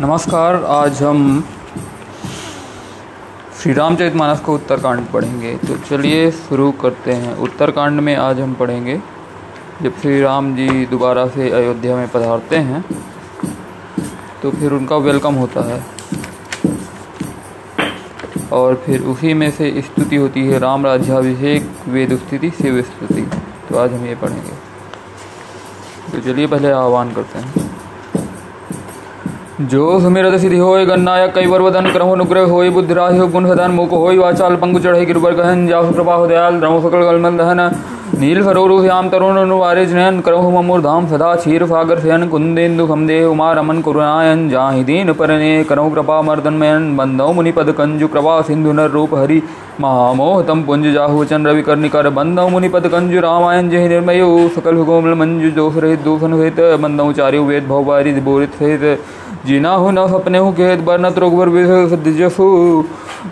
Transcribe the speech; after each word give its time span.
नमस्कार, 0.00 0.54
आज 0.64 1.02
हम 1.02 1.42
श्री 3.56 3.72
रामचरित 3.72 4.14
मानस 4.16 4.40
का 4.40 4.52
उत्तरकांड 4.52 5.06
पढ़ेंगे। 5.06 5.54
तो 5.58 5.76
चलिए 5.78 6.30
शुरू 6.30 6.70
करते 6.72 7.12
हैं। 7.12 7.36
उत्तरकांड 7.36 8.00
में 8.00 8.14
आज 8.16 8.40
हम 8.40 8.54
पढ़ेंगे, 8.54 8.96
जब 9.82 10.00
श्री 10.00 10.20
राम 10.20 10.54
जी 10.56 10.86
दोबारा 10.86 11.26
से 11.26 11.50
अयोध्या 11.50 11.96
में 11.96 12.08
पधारते 12.08 12.56
हैं 12.58 12.84
तो 14.42 14.50
फिर 14.50 14.72
उनका 14.72 14.96
वेलकम 14.98 15.34
होता 15.34 15.68
है। 15.68 15.84
और 18.52 18.82
फिर 18.86 19.02
उसी 19.04 19.34
में 19.34 19.50
से 19.50 19.82
स्तुति 19.82 20.16
होती 20.16 20.46
है, 20.46 20.58
राम 20.58 20.86
राज्याभिषेक, 20.86 21.70
वेद 21.88 22.18
स्थिति 22.18 22.50
शिव 22.50 22.82
स्तुति। 22.82 23.28
तो 23.68 23.78
आज 23.78 23.92
हम 23.92 24.06
ये 24.06 24.14
पढ़ेंगे। 24.14 24.52
तो 26.12 26.20
चलिए 26.20 26.46
पहले 26.46 26.70
आह्वान 26.70 27.12
करते 27.12 27.38
हैं। 27.38 27.69
जो 29.60 29.98
सुमिरत 30.00 30.34
सिद्धि 30.40 30.58
होय 30.58 30.84
गन्नायक 30.86 31.34
कई 31.34 31.46
वरवदन 31.46 31.90
क्रम 31.92 32.10
अनुग्रह 32.10 32.44
होय 32.50 32.70
बुद्धिराह्य 32.76 33.26
गुण 33.32 33.48
सदन 33.48 33.70
मुख 33.70 33.90
होय 33.92 34.16
वाचाल 34.18 34.56
पंगु 34.56 34.78
चढ़े 34.80 35.04
गिरबर 35.06 35.34
गहन 35.36 35.66
जासु 35.68 35.92
कृपा 35.94 36.14
हो 36.14 36.26
दयाल 36.26 36.60
रमो 36.60 36.80
सकल 36.80 37.02
गलमन 37.08 37.36
दहन 37.36 37.60
नील 38.20 38.42
सरोरु 38.44 38.80
श्याम 38.82 39.08
तरुण 39.08 39.36
अनुवारिज 39.38 39.92
नयन 39.94 40.20
करहु 40.26 40.50
ममूर 40.50 40.80
धाम 40.86 41.06
सदा 41.10 41.34
क्षीर 41.34 41.64
सागर 41.72 42.00
शयन 42.00 42.26
कुंदेन्दु 42.28 42.86
खमदे 42.86 43.18
उमा 43.24 43.52
रमन 43.58 43.80
कुरुनायन 43.88 44.48
जाहि 44.50 44.84
दीन 44.84 45.12
परने 45.20 45.52
करहु 45.68 45.90
कृपा 45.90 46.20
मर्दन 46.28 46.54
मयन 46.62 46.88
बंदौ 46.96 47.30
मुनिपद 47.34 47.74
कंजु 47.78 48.08
कृपा 48.16 48.40
सिंधु 48.48 48.72
नर 48.80 48.90
रूप 48.96 49.14
हरि 49.14 49.40
महामोह 49.80 50.42
पुंज 50.66 50.92
जाहु 50.94 51.24
चन 51.30 51.46
रवि 51.46 51.62
कर्णिकर 51.68 52.08
बंदौ 52.16 52.48
मुनिपद 52.56 52.88
कंजु 52.94 53.20
रामायण 53.28 53.70
जहि 53.70 53.88
निर्मयो 53.88 54.28
सकल 54.56 54.84
कोमल 54.90 55.14
मंजु 55.22 55.50
दोष 55.60 55.76
रहित 55.84 56.04
दूषण 56.04 56.38
सहित 56.38 56.60
बंदौ 56.82 57.12
चार्य 57.20 57.48
वेद 57.50 57.66
भवबारी 57.68 58.20
बोरित 58.26 58.60
सहित 58.60 58.84
जिना 59.46 59.70
हु 59.74 59.90
न 59.90 60.06
सपने 60.08 60.38
हु 60.38 60.50
खेत 60.52 60.80
बरनत 60.86 61.18
रोगवर 61.18 61.48
विजफु 61.50 62.48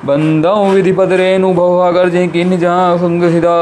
बंदौ 0.06 0.54
विधि 0.66 0.92
पद 0.92 1.12
रेणु 1.20 1.52
भवागर 1.54 2.08
जय 2.08 2.26
किन 2.28 2.56
जहाँ 2.58 2.96
संग 2.98 3.22
सिदा। 3.32 3.56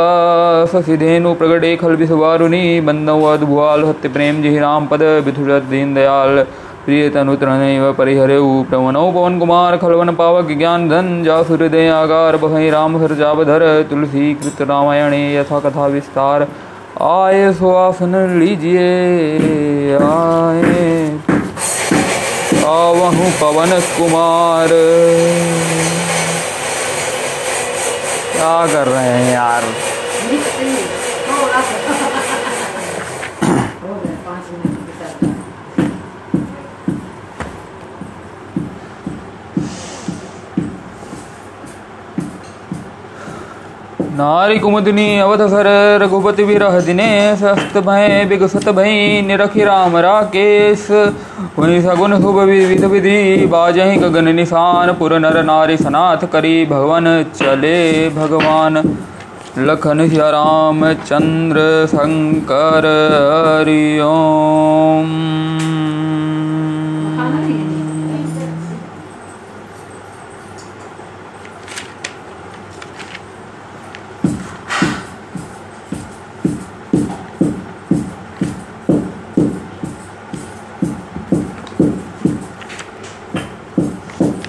ससिधेनु 0.73 1.33
प्रगटे 1.35 1.75
खल 1.77 1.97
विसवारुनि 1.97 2.63
बंदौ 2.87 3.19
अद 3.27 3.45
भुआल 3.45 3.85
सत्य 3.85 4.09
प्रेम 4.11 4.41
जहि 4.43 4.59
राम 4.59 4.87
पद 4.87 5.03
विधुरत 5.27 5.69
दीन 5.71 5.95
दयाल। 5.95 6.43
प्रिय 6.87 7.09
तनुतरनैव 7.11 7.93
परिहरेउ 7.95 8.51
प्रवनौ 8.65 9.05
पवन 9.13 9.39
कुमार 9.39 9.77
खलवन 9.77 10.15
पावक 10.15 10.57
ज्ञान 10.59 10.89
धन 10.89 11.09
जा 11.25 11.39
हृदय 11.49 11.89
आगार 11.93 12.37
बहै 12.39 12.69
राम 12.71 12.97
हर 12.97 13.15
जावधर 13.17 13.65
तुलसी 13.91 14.35
कृत 14.35 14.63
रामायणे 14.71 15.23
यथा 15.35 15.61
कथा 15.61 15.87
विस्तार। 15.95 16.47
आए 17.05 17.53
सुआसन 17.55 18.15
लीजिए 18.39 19.97
आए 20.03 21.36
आवहु 22.69 23.27
पवन 23.41 23.71
कुमार। 23.97 24.69
क्या 28.33 28.67
कर 28.67 28.89
रहे 28.89 29.09
हैं 29.09 29.33
यार? 29.35 29.65
विरह 46.41 46.81
दिने 46.81 47.37
सस्त 47.37 47.79
भय 47.79 48.27
विगसत 48.29 48.69
भई 48.69 49.23
निरखि 49.23 49.65
राम 49.65 49.97
राकेश। 49.97 50.87
हुई 51.59 51.81
सगुन 51.81 52.21
शुभ 52.23 52.39
विविध 52.39 52.85
विधि 52.85 53.47
बाजहि 53.47 53.97
गगन 53.97 54.35
निशान, 54.35 54.93
पुर 54.93 55.19
नर 55.19 55.43
नारी 55.43 55.77
सनाथ 55.77 56.17
करी 56.17 56.67
भवन 56.67 57.25
चले 57.37 58.09
भगवान। 58.09 58.99
लखन 59.59 60.09
सिया 60.09 60.31
राम 60.31 60.93
चंद्र 60.93 61.87
शंकर 61.87 62.87
हरिओम 63.61 65.13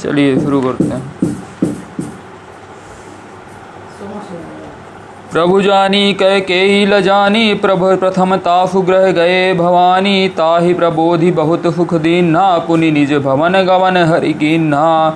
चलिए 0.07 0.35
शुरू 0.39 0.61
करते 0.61 0.83
हैं। 0.85 1.01
प्रभु 5.31 5.61
जानी 5.61 6.13
कह 6.13 6.39
के 6.41 6.59
ही 6.61 6.85
लजानी 6.85 7.53
प्रभु 7.55 7.95
प्रथम 7.97 8.35
तासु 8.37 8.81
ग्रह 8.81 9.11
गए 9.11 9.53
भवानी, 9.53 10.29
ताहि 10.29 10.73
प्रबोधि 10.73 11.31
बहुत 11.31 11.67
सुख 11.75 11.93
दीन 12.01 12.35
पुनि 12.67 12.91
निज 12.91 13.13
भवन 13.25 13.61
गवन 13.63 13.97
हरि 14.09 14.33
कीन्हा। 14.33 15.09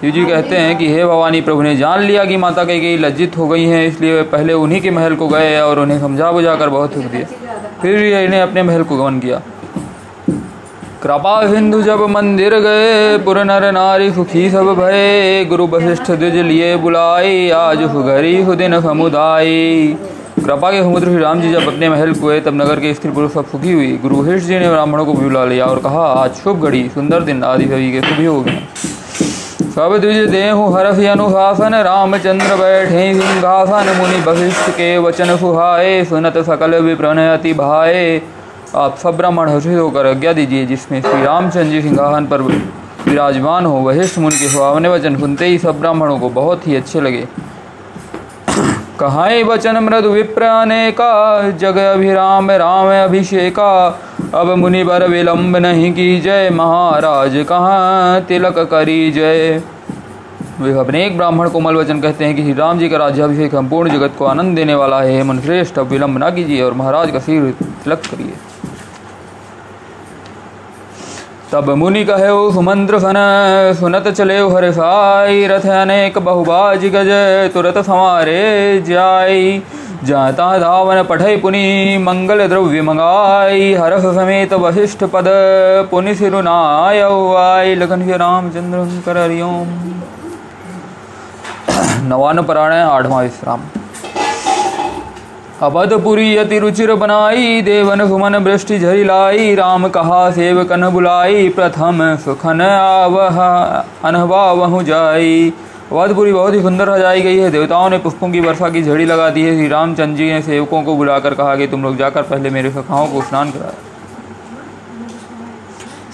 शिव 0.00 0.10
जी 0.10 0.24
कहते 0.24 0.56
हैं 0.56 0.76
कि 0.78 0.88
हे 0.88 1.04
भवानी, 1.04 1.40
प्रभु 1.40 1.62
ने 1.62 1.76
जान 1.76 2.00
लिया 2.02 2.24
कि 2.24 2.36
माता 2.36 2.64
कह 2.64 2.78
के 2.78 2.96
लज्जित 2.98 3.36
हो 3.38 3.48
गई 3.48 3.64
हैं, 3.64 3.86
इसलिए 3.86 4.14
वे 4.14 4.22
पहले 4.30 4.52
उन्हीं 4.54 4.80
के 4.80 4.90
महल 4.92 5.14
को 5.16 5.28
गए 5.28 5.60
और 5.60 5.78
उन्हें 5.78 6.00
समझा 6.00 6.32
बुझा 6.32 6.54
कर 6.56 6.68
बहुत 6.68 6.94
सुख 6.94 7.04
दिया 7.06 7.26
फिर 7.82 8.04
इन्हें 8.16 8.40
अपने 8.40 8.62
महल 8.62 8.82
को 8.82 8.96
गमन 8.96 9.18
किया। 9.20 9.40
कृपा 11.02 11.32
सिंधु 11.46 11.80
जब 11.82 12.00
मंदिर 12.00 12.54
गए, 12.58 13.18
पुर 13.18 13.38
नर 13.44 13.70
नारी 13.72 14.10
सुखी 14.12 14.50
सब 14.50 14.66
भय 14.74 15.44
गुरु 15.44 15.66
वशिष्ठ 15.66 16.10
द्विज 16.10 16.34
लिए 16.36 16.76
बुलाए 16.76 17.50
आज 17.50 17.82
सुघरी 17.92 18.44
सुदिन 18.44 18.80
समुदाय 18.80 19.46
कृपा 20.44 20.70
के 20.70 20.82
समुद्र 20.82 21.06
श्री 21.06 21.18
राम 21.18 21.40
जी 21.40 21.52
जब 21.52 21.68
अपने 21.68 21.88
महल 21.88 22.12
गए, 22.12 22.40
तब 22.40 22.54
नगर 22.54 22.80
के 22.80 22.94
स्त्री 22.94 23.10
पुरुष 23.10 23.32
सब 23.32 23.46
सुखी 23.46 23.72
हुई। 23.72 23.92
गुरु 23.96 24.16
वशिष्ठ 24.16 24.46
जी 24.46 24.58
ने 24.58 24.68
ब्राह्मणों 24.68 25.04
को 25.06 25.12
बुला 25.12 25.44
लिया 25.44 25.66
और 25.66 25.78
कहा, 25.78 26.06
आज 26.12 26.34
शुभ 26.34 26.64
घड़ी, 26.64 26.88
सुंदर 26.88 27.20
दिन, 27.20 27.44
आदि 27.44 27.64
सभी 27.64 27.92
के 27.92 28.00
शुभ 28.00 28.26
हो। 28.26 28.40
गए 28.40 28.62
सब 29.74 29.96
द्विज 30.00 30.28
देहु 30.30 30.64
हरस 30.72 30.98
अनुशासन, 31.08 31.74
रामचंद्र 31.74 32.56
बैठे 32.56 33.14
सिंहासन, 33.14 33.92
मुनि 33.96 34.20
वशिष्ठ 34.26 34.70
के 34.70 34.98
वचन 34.98 35.36
सुहाए, 35.36 36.04
सुनत 36.04 36.38
सकल 36.38 36.74
विप्रन 36.80 37.18
अति 37.18 37.52
भाए। 37.52 38.20
आप 38.76 38.96
सब 38.96 39.16
ब्राह्मण 39.16 39.48
हर्षित 39.48 39.78
होकर 39.78 40.06
आज्ञा 40.06 40.32
दीजिए, 40.32 40.64
जिसमें 40.66 41.00
श्री 41.02 41.22
रामचंद्र 41.22 41.70
जी 41.70 41.80
सिंहासन 41.82 42.26
पर 42.26 42.42
विराजमान 42.42 43.66
हो, 43.66 43.80
वशिष्ठ 43.82 44.18
मुनि 44.18 44.36
के 44.36 44.48
सुहावने 44.48 44.88
वचन 44.88 45.16
सुनते 45.18 45.46
ही 45.46 45.58
सब 45.58 45.78
ब्राह्मणों 45.80 46.18
को 46.18 46.28
बहुत 46.28 46.66
ही 46.68 46.76
अच्छे 46.76 47.00
लगे। 47.00 47.26
कहाई 49.00 49.42
वचन 49.42 49.78
मृदु 49.78 50.08
विप्र 50.08 50.42
अनेका, 50.42 51.50
जग 51.50 51.76
अभिराम 51.76 52.50
राम 52.50 52.88
अभिषेका। 53.04 54.00
अब 54.34 54.50
मुनि 54.50 54.82
बर 54.84 55.06
विलंब 55.08 55.56
नहीं 55.56 55.92
की 55.92 56.20
जय, 56.20 56.50
महाराज 56.50 57.44
कहाँ 57.48 58.20
तिलक 58.20 58.58
करी 58.58 59.10
जय। 59.12 59.62
वे 60.60 60.72
अपने 60.72 61.04
एक 61.06 61.16
ब्राह्मण 61.16 61.48
कोमल 61.48 61.76
वचन 61.76 62.00
कहते 62.00 62.24
हैं 62.24 62.34
कि 62.36 62.42
श्री 62.42 62.52
राम 62.52 62.78
जी 62.78 62.88
का 62.88 62.96
राज्याभिषेक 62.96 63.52
संपूर्ण 63.52 63.90
जगत 63.90 64.14
को 64.18 64.24
आनंद 64.24 64.56
देने 64.56 64.74
वाला 64.74 65.00
है। 65.00 65.16
हेमन 65.16 65.40
श्रेष्ठ 65.40 65.78
अब 65.78 65.86
विलंब 65.86 66.18
ना 66.18 66.30
कीजिए 66.30 66.62
और 66.62 66.74
महाराज 66.74 67.10
का 67.10 67.18
सिर 67.18 67.50
तिलक 67.84 68.02
करिए। 68.10 68.32
तब 71.52 71.68
मुनि 71.70 72.04
कहे 72.04 72.28
सुमंत्र 72.52 72.98
सन, 72.98 73.16
सुनत 73.80 74.08
चले 74.08 74.36
हर 74.48 74.70
साई, 74.72 75.46
रथ 75.46 75.66
अनेक 75.72 76.18
बहुबाज 76.18 76.84
गज, 76.86 77.08
तुरत 77.54 77.78
समारे 77.78 78.42
जाई। 78.88 79.62
जाता 80.04 80.58
धावन 80.58 81.02
पठय 81.02 81.36
पुनि, 81.36 81.62
मंगल 81.98 82.46
द्रव्य 82.48 82.82
मंगाई, 82.82 83.72
हरस 83.74 84.04
समेत 84.14 84.52
वशिष्ठ 84.52 85.04
पद, 85.04 85.24
पुनि 85.90 86.14
सिरुनाय 86.14 87.00
आई 87.38 87.74
लखन 87.74 88.08
रामचंद्र 88.14 88.84
कर 89.06 89.18
हरिओम। 89.18 89.68
नवान 92.08 92.42
परायण 92.42 92.72
आठवां 92.72 93.24
विश्राम। 93.24 93.60
अवधपुरी 95.62 96.36
अति 96.36 96.58
रुचिर 96.58 96.94
बनाई, 96.94 97.62
देवन 97.62 98.06
सुमन 98.08 98.38
बृष्टि 98.38 98.78
झरी 98.78 99.04
लाई, 99.04 99.54
राम 99.54 99.88
कहा, 99.88 100.30
सेवकन 100.30 100.88
बुलाई, 100.88 101.48
प्रथम 101.48 101.98
सुखन 102.16 102.60
आवह, 102.60 103.38
अनहवावहु 104.04 104.82
जाई। 104.82 105.52
अवधपुरी 105.92 106.32
बहुत 106.32 106.54
ही 106.54 106.62
सुंदर 106.62 106.94
सजाई 106.96 107.20
गई 107.20 107.38
है। 107.38 107.50
देवताओं 107.50 107.88
ने 107.90 107.98
पुष्पों 107.98 108.30
की 108.30 108.40
वर्षा 108.40 108.68
की 108.68 108.82
झड़ी 108.82 109.04
लगा 109.04 109.30
दी 109.30 109.42
है। 109.42 109.54
श्री 109.56 109.68
रामचंद्र 109.68 110.16
जी 110.16 110.30
ने 110.32 110.42
सेवकों 110.42 110.82
को 110.82 110.96
बुलाकर 110.96 111.34
कहा 111.34 111.56
कि 111.56 111.66
तुम 111.66 111.82
लोग 111.82 111.96
जाकर 111.96 112.22
पहले 112.22 112.50
मेरे 112.50 112.70
सखाओं 112.70 113.06
को 113.06 113.22
स्नान 113.22 113.50
कराए 113.50 113.74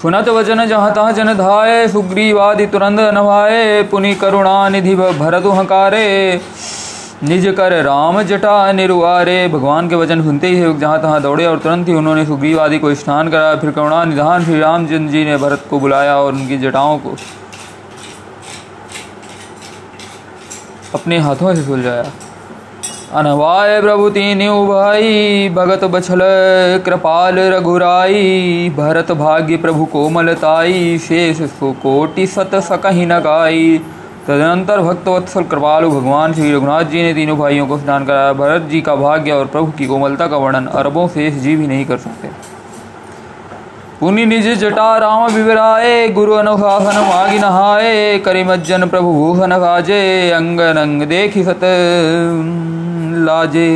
सुनत 0.03 0.29
वचन 0.29 0.65
जहाँ 0.67 0.95
तहाँ 0.95 1.13
जन 1.13 1.35
धाये, 1.35 1.89
सुग्रीवादि 1.89 2.67
तुरंत 2.67 3.01
नभाए 3.01 3.83
पुनि 3.83 4.15
करुणा 4.15 4.69
निधि 4.69 4.95
भरतु 4.95 5.51
हकारे। 5.51 6.41
निज 7.23 7.47
कर 7.57 7.73
राम 7.83 8.23
जटा 8.23 8.73
निरुआरे। 8.73 9.37
भगवान 9.49 9.89
के 9.89 9.97
वचन 9.97 10.23
सुनते 10.23 10.49
ही 10.49 10.73
जहाँ 10.75 11.01
तहाँ 11.03 11.21
दौड़े 11.23 11.47
और 11.47 11.59
तुरंत 11.59 11.89
ही 11.89 11.95
उन्होंने 11.95 12.25
सुग्रीव 12.27 12.61
आदि 12.61 12.79
को 12.79 12.95
स्नान 12.95 13.29
कराया। 13.29 13.55
फिर 13.57 13.71
करुणा 13.71 14.05
निधान 14.05 14.45
श्री 14.45 14.59
रामचंद्र 14.61 15.13
जी 15.13 15.25
ने 15.25 15.37
भरत 15.37 15.65
को 15.71 15.81
बुलाया 15.81 16.17
और 16.17 16.33
उनकी 16.33 16.59
जटाओं 16.59 16.99
को 16.99 17.17
अपने 20.95 21.19
हाथों 21.19 21.55
से 21.55 21.63
सुलझाया। 21.63 22.05
अनवाय 23.13 23.81
प्रभु 23.81 24.09
तीन 24.11 24.39
भाई, 24.69 25.49
भगत 25.49 25.85
बछल, 25.85 26.21
कृपाल 26.87 27.39
रघुराई, 27.53 28.71
भरत 28.77 29.13
भाग्य 29.13 29.57
प्रभु 29.57 29.85
कोमलताई, 29.85 30.99
शेष 30.99 31.43
सुकोटि 31.51 32.27
सत 32.27 32.55
सकही 32.65 33.07
न 33.07 33.19
गाई। 33.21 33.81
तदनंतर 34.27 34.81
भक्तवत्सल 34.81 35.45
कृपालु 35.45 35.89
भगवान 35.91 36.35
श्री 36.35 36.53
रघुनाथ 36.53 36.85
जी 36.91 37.03
ने 37.03 37.13
तीनों 37.15 37.37
भाइयों 37.39 37.67
को 37.67 37.77
स्नान 37.79 38.05
कराया। 38.05 38.33
भरत 38.35 38.63
जी 38.69 38.81
का 38.81 38.95
भाग्य 38.97 39.33
और 39.33 39.47
प्रभु 39.47 39.73
की 39.79 39.87
कोमलता 39.87 40.27
का 40.27 40.37
वर्णन 40.39 40.67
अरबों 40.75 41.07
शेष 41.09 41.35
जी 41.39 41.57
भी 41.57 41.67
नहीं 41.67 41.85
कर 41.85 41.99
सकते। 41.99 42.31
पुनि 44.01 44.25
निज 44.27 44.49
जटा 44.61 44.87
राम 44.99 45.27
विवराए 45.33 46.09
गुरु 46.11 46.33
अनुशासन 46.35 47.01
मागी 47.09 47.39
नहाए 47.39 48.19
करिमज्जन 48.19 48.87
प्रभु 48.89 49.13
भूषण 49.13 49.57
काजे 49.59 50.01
अंग 50.33 50.61
नंग 50.77 51.03
देखी 51.09 51.45
सत 51.45 51.61
लाजे। 53.29 53.71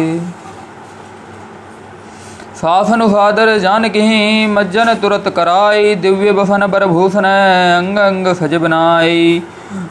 सासन 2.55 3.07
सादर 3.09 3.57
जान 3.59 3.89
कहीं 3.89 4.49
मज्जन 4.49 4.95
तुरत 4.95 5.33
कराई, 5.37 5.95
दिव्य 5.97 6.33
बफन 6.33 6.67
बर 6.67 6.87
भूषण 6.87 7.25
अंग 7.25 7.99
अंग 7.99 8.35
सज 8.35 8.55
बनाई 8.57 9.43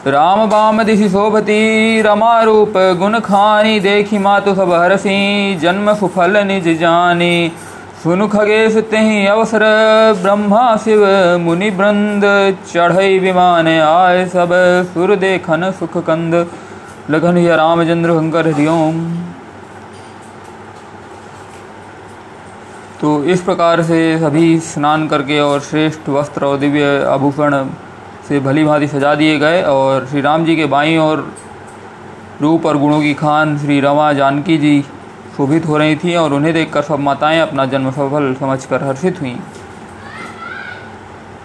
राम 0.06 0.44
बाम 0.50 0.82
दिशि 0.82 1.08
शोभती 1.08 2.02
रमा 2.02 2.40
रूप 2.42 2.72
गुण 2.98 3.18
खानी, 3.18 3.80
देखी 3.80 4.18
मातु 4.18 4.54
सब 4.54 4.72
हरसी, 4.72 5.54
जन्म 5.56 5.94
सुफल 5.94 6.36
निज 6.46 6.68
जानी। 6.80 7.52
सुनु 8.02 8.28
खगेश 8.28 8.76
तेहि 8.90 9.26
अवसर, 9.26 9.62
ब्रह्मा 10.22 10.76
शिव 10.76 11.06
मुनि 11.40 11.70
वृंद, 11.70 12.22
चढ़ई 12.72 13.18
विमान 13.18 13.68
आय 13.68 14.26
सब, 14.26 14.50
सुर 14.94 15.16
देखन 15.16 15.70
सुख 15.70 15.96
कंद। 15.96 16.46
लगन 17.10 17.38
रामचंद्र 17.48 18.10
शंकर 18.10 18.48
हरिओम। 18.48 19.02
तो 23.00 23.24
इस 23.24 23.40
प्रकार 23.40 23.82
से 23.82 24.18
सभी 24.18 24.58
स्नान 24.60 25.08
करके 25.08 25.40
और 25.40 25.60
श्रेष्ठ 25.60 26.08
वस्त्र 26.08 26.44
और 26.44 26.56
दिव्य 26.58 27.04
आभूषण 27.04 27.54
से 28.28 28.40
भली 28.40 28.64
भांति 28.64 28.88
सजा 28.88 29.14
दिए 29.14 29.38
गए 29.38 29.62
और 29.62 30.06
श्री 30.06 30.20
राम 30.20 30.44
जी 30.44 30.56
के 30.56 30.66
बाई 30.66 30.96
और 30.96 31.32
रूप 32.40 32.66
और 32.66 32.78
गुणों 32.78 33.00
की 33.00 33.14
खान 33.14 33.58
श्री 33.58 33.80
रमा 33.80 34.12
जानकी 34.12 34.58
जी 34.58 34.82
शोभित 35.36 35.66
हो 35.66 35.76
रही 35.76 35.96
थी 35.96 36.14
और 36.14 36.32
उन्हें 36.32 36.54
देखकर 36.54 36.82
सब 36.82 36.98
माताएँ 36.98 37.40
अपना 37.40 37.66
जन्म 37.66 37.90
सफल 37.90 38.36
समझकर 38.40 38.82
हर्षित 38.82 39.20
हुईं। 39.20 39.36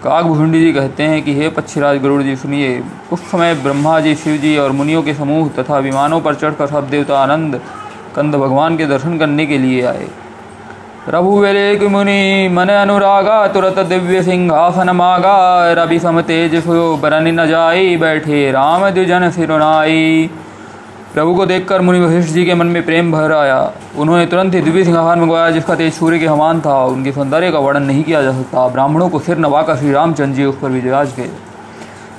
काकभुंडी 0.04 0.60
जी 0.60 0.72
कहते 0.72 1.02
हैं 1.02 1.22
कि 1.22 1.34
हे 1.34 1.48
पक्षीराज 1.48 1.98
गरुड़ 1.98 2.22
जी, 2.22 2.36
सुनिए, 2.36 2.84
उस 3.12 3.20
समय 3.30 3.54
ब्रह्मा 3.54 4.00
जी, 4.00 4.14
शिव 4.14 4.36
जी 4.36 4.56
और 4.56 4.72
मुनियों 4.72 5.02
के 5.02 5.14
समूह 5.14 5.48
तथा 5.48 5.78
विमानों 5.78 6.20
पर 6.20 6.34
चढ़कर 6.34 6.66
सब 6.66 6.90
देवता 6.90 7.18
आनंद 7.18 7.60
कंद 8.16 8.34
भगवान 8.34 8.76
के 8.76 8.86
दर्शन 8.86 9.18
करने 9.18 9.46
के 9.46 9.58
लिए 9.58 9.82
आए। 9.82 10.08
रघुवेलेक 11.08 11.82
मुनि 11.82 12.48
मन 12.48 12.68
अनुरागा 12.68 13.46
तुरत 13.46 13.78
दिव्य 13.78 14.22
सिंहासन 14.22 14.90
मागा 14.90 15.36
रवि 15.72 15.98
सम 15.98 16.20
तेज 16.20 16.54
बरन 17.02 17.28
न 17.30 17.46
जाई 17.46 17.96
बैठे 17.96 18.50
राम 18.50 18.88
द्विजन 18.90 19.30
सिरुनाई 19.30 20.30
प्रभु 21.14 21.34
को 21.34 21.46
देखकर 21.46 21.80
मुनि 21.80 22.00
वशिष्ठ 22.00 22.32
जी 22.34 22.44
के 22.44 22.54
मन 22.54 22.66
में 22.66 22.84
प्रेम 22.84 23.12
भर 23.12 23.32
आया। 23.32 23.60
उन्होंने 23.96 24.26
तुरंत 24.26 24.54
ही 24.54 24.60
दिव्य 24.60 24.84
सिंहासन 24.84 25.20
मंगवाया, 25.20 25.50
जिसका 25.50 25.74
तेज 25.74 25.92
सूर्य 25.92 26.18
के 26.18 26.26
समान 26.26 26.60
था। 26.60 26.84
उनके 26.84 27.12
सौंदर्य 27.12 27.50
का 27.52 27.58
वर्णन 27.58 27.82
नहीं 27.82 28.02
किया 28.04 28.22
जा 28.22 28.32
सकता। 28.32 28.68
ब्राह्मणों 28.68 29.08
को 29.08 29.18
सिर 29.18 29.38
नवाकर 29.38 29.76
श्री 29.76 29.92
रामचंद्र 29.92 30.36
जी 30.36 30.44
उस 30.44 30.58
पर 30.58 30.68
विजयाज 30.70 31.14
गए। 31.16 31.30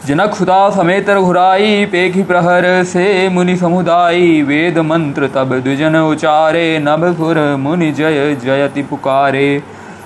जनक 0.06 0.36
सुता 0.36 0.70
समेत 0.70 1.10
घुराई 1.10 1.86
पेखी 1.86 2.24
प्रहर 2.24 2.66
से 2.84 3.06
मुनि 3.30 3.56
समुदायी 3.58 4.42
वेद 4.42 4.78
मंत्र 4.80 5.28
तब 5.28 5.54
द्विजन 5.60 5.96
उचारे 5.96 6.78
नभ 6.80 7.06
सुर 7.18 7.40
मुनि 7.56 7.92
जय 7.92 8.36
जयति 8.36 8.84
पुकारे। 8.84 9.48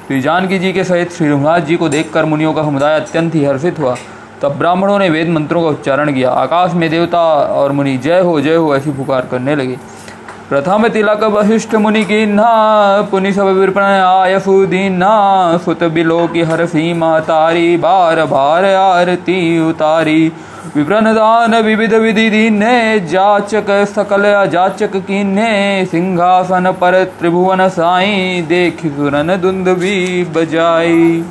श्री 0.08 0.22
जानकी 0.22 0.60
जी 0.60 0.72
के 0.74 0.84
सहित 0.84 1.12
श्री 1.12 1.28
रघुनाथ 1.30 1.60
जी 1.62 1.76
को 1.76 1.90
देखकर 1.90 2.26
मुनियों 2.26 2.54
का 2.54 2.64
समुदाय 2.64 3.00
अत्यंत 3.00 3.36
ही 3.36 3.44
हर्षित 3.46 3.80
हुआ। 3.80 3.96
तब 4.42 4.58
ब्राह्मणों 4.58 4.98
ने 5.00 5.10
वेद 5.10 5.30
मंत्रों 5.30 5.64
का 5.64 5.70
उच्चारण 5.70 6.14
किया। 6.14 6.32
आकाश 6.38 6.74
में 6.74 6.90
देवता 6.90 7.24
और 7.54 7.72
मुनि 7.72 7.98
जय 7.98 8.20
हो 8.20 8.40
जय 8.42 8.56
हो 8.56 8.76
ऐसी 8.76 8.92
पुकार 8.92 9.28
करने 9.32 9.56
लगे। 9.56 9.78
प्रथम 10.50 10.88
तिलक 10.88 11.24
वशिष्ठ 11.24 11.74
मुनि 11.76 12.04
की 12.04 12.26
ना 12.26 12.52
पुनि 13.12 13.32
सब 13.34 13.48
विपण 13.56 13.82
आयसु 13.82 14.54
दीना 14.66 15.10
सुत 15.58 15.84
बिलो 15.94 16.18
की 16.28 16.42
हर 16.42 16.66
सीमा 16.66 17.10
तारी 17.20 17.76
बार 17.78 18.24
बार 18.26 18.66
आरती 18.66 19.38
उतारी। 19.60 20.32
विप्रन 20.76 21.14
दान 21.14 21.56
विविध 21.56 21.94
विधि 21.94 22.30
दीने 22.30 23.00
जाचक 23.08 23.70
सकल 23.94 24.26
अजाचक 24.26 24.96
कीने 25.06 25.86
सिंहासन 25.86 26.72
पर 26.72 27.04
त्रिभुवन 27.20 27.68
साई, 27.70 28.42
देख 28.42 28.86
सुरन 28.88 29.36
दुंद 29.42 29.70
भी 29.78 30.24
बजाई। 30.36 31.24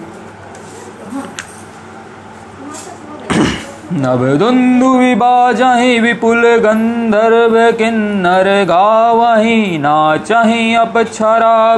नभदुन्दु 3.93 4.89
विबाजहि 4.99 5.99
विपुल 6.01 6.43
गंधर्व 6.65 7.55
किन्नर 7.79 8.49
गावहि 8.69 9.79
नाचहि 9.83 10.75
अपक्षरा 10.81 11.77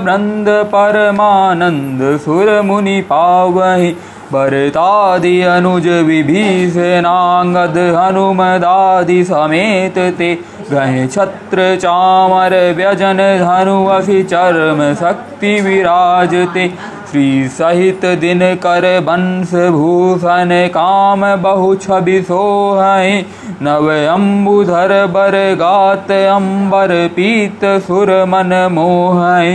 परमानंद 0.73 2.03
सुर 2.25 2.51
मुनि 2.62 3.01
पावहि 3.11 3.95
भरतादि 4.33 5.41
अनुज 5.55 5.87
विभीषणांगद 6.09 7.79
हनुमदादि 7.97 9.23
समेत 9.31 9.99
ते 10.19 10.35
गहे 10.71 11.07
छत्र 11.07 11.75
चामर 11.83 12.55
व्यजन 12.77 13.19
धनु 13.47 13.85
असी 13.97 14.23
चर्म 14.33 14.83
शक्ति 15.01 15.61
विराजते। 15.61 16.71
श्री 17.11 17.49
सहित 17.49 18.05
दिन 18.21 18.41
कर 18.57 18.85
वंश 18.99 19.53
भूषण 19.71 20.51
काम 20.69 21.23
बहु 21.43 21.75
छवि 21.77 22.21
सोहै। 22.23 23.25
नव 23.62 23.89
अम्बुधर 23.91 24.93
बर 25.07 25.37
गात 25.55 26.11
अम्बर 26.11 26.93
पीत 27.17 27.65
सुर 27.87 28.12
मन 28.27 28.55
मोहै। 28.73 29.49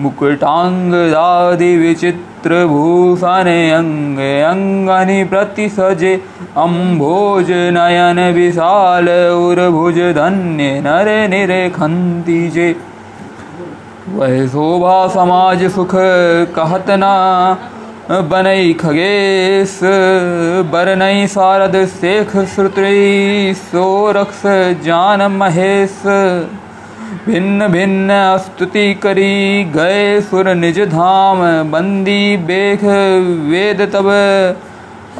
मुकुटांग 0.00 0.92
दादि 1.12 1.76
विचित्र 1.76 2.64
भूषण 2.66 3.50
अंग 3.72 4.18
अंगनि 4.44 5.24
प्रति 5.24 5.68
सजे। 5.68 6.14
अम्भोज 6.58 7.50
नयन 7.76 8.20
विशाल 8.34 9.08
उर्भुज 9.32 9.98
धन्य 10.14 10.70
नर 10.80 11.10
निरखंती 11.28 12.38
जे। 12.50 12.68
वह 14.08 14.46
शोभा 14.46 15.06
समाज 15.08 15.62
सुख 15.70 15.90
कहत 16.54 16.90
ना, 16.90 17.10
बनई 18.10 18.72
खगेश 18.72 19.78
बरनई 20.70 21.26
शारद 21.26 21.76
शेख 21.86 22.36
श्रुति 22.46 23.54
सोरक्ष 23.56 24.42
जान 24.84 25.22
महेश। 25.32 26.02
भिन्न 27.26 27.68
भिन्न 27.68 28.10
स्तुति 28.38 28.94
करी 28.94 29.64
गए 29.64 30.20
सुर 30.20 30.48
निज 30.54 30.78
धाम, 30.80 31.40
बंदी 31.70 32.36
बेख 32.36 32.84
वेद 33.50 33.80
तब। 33.94 34.08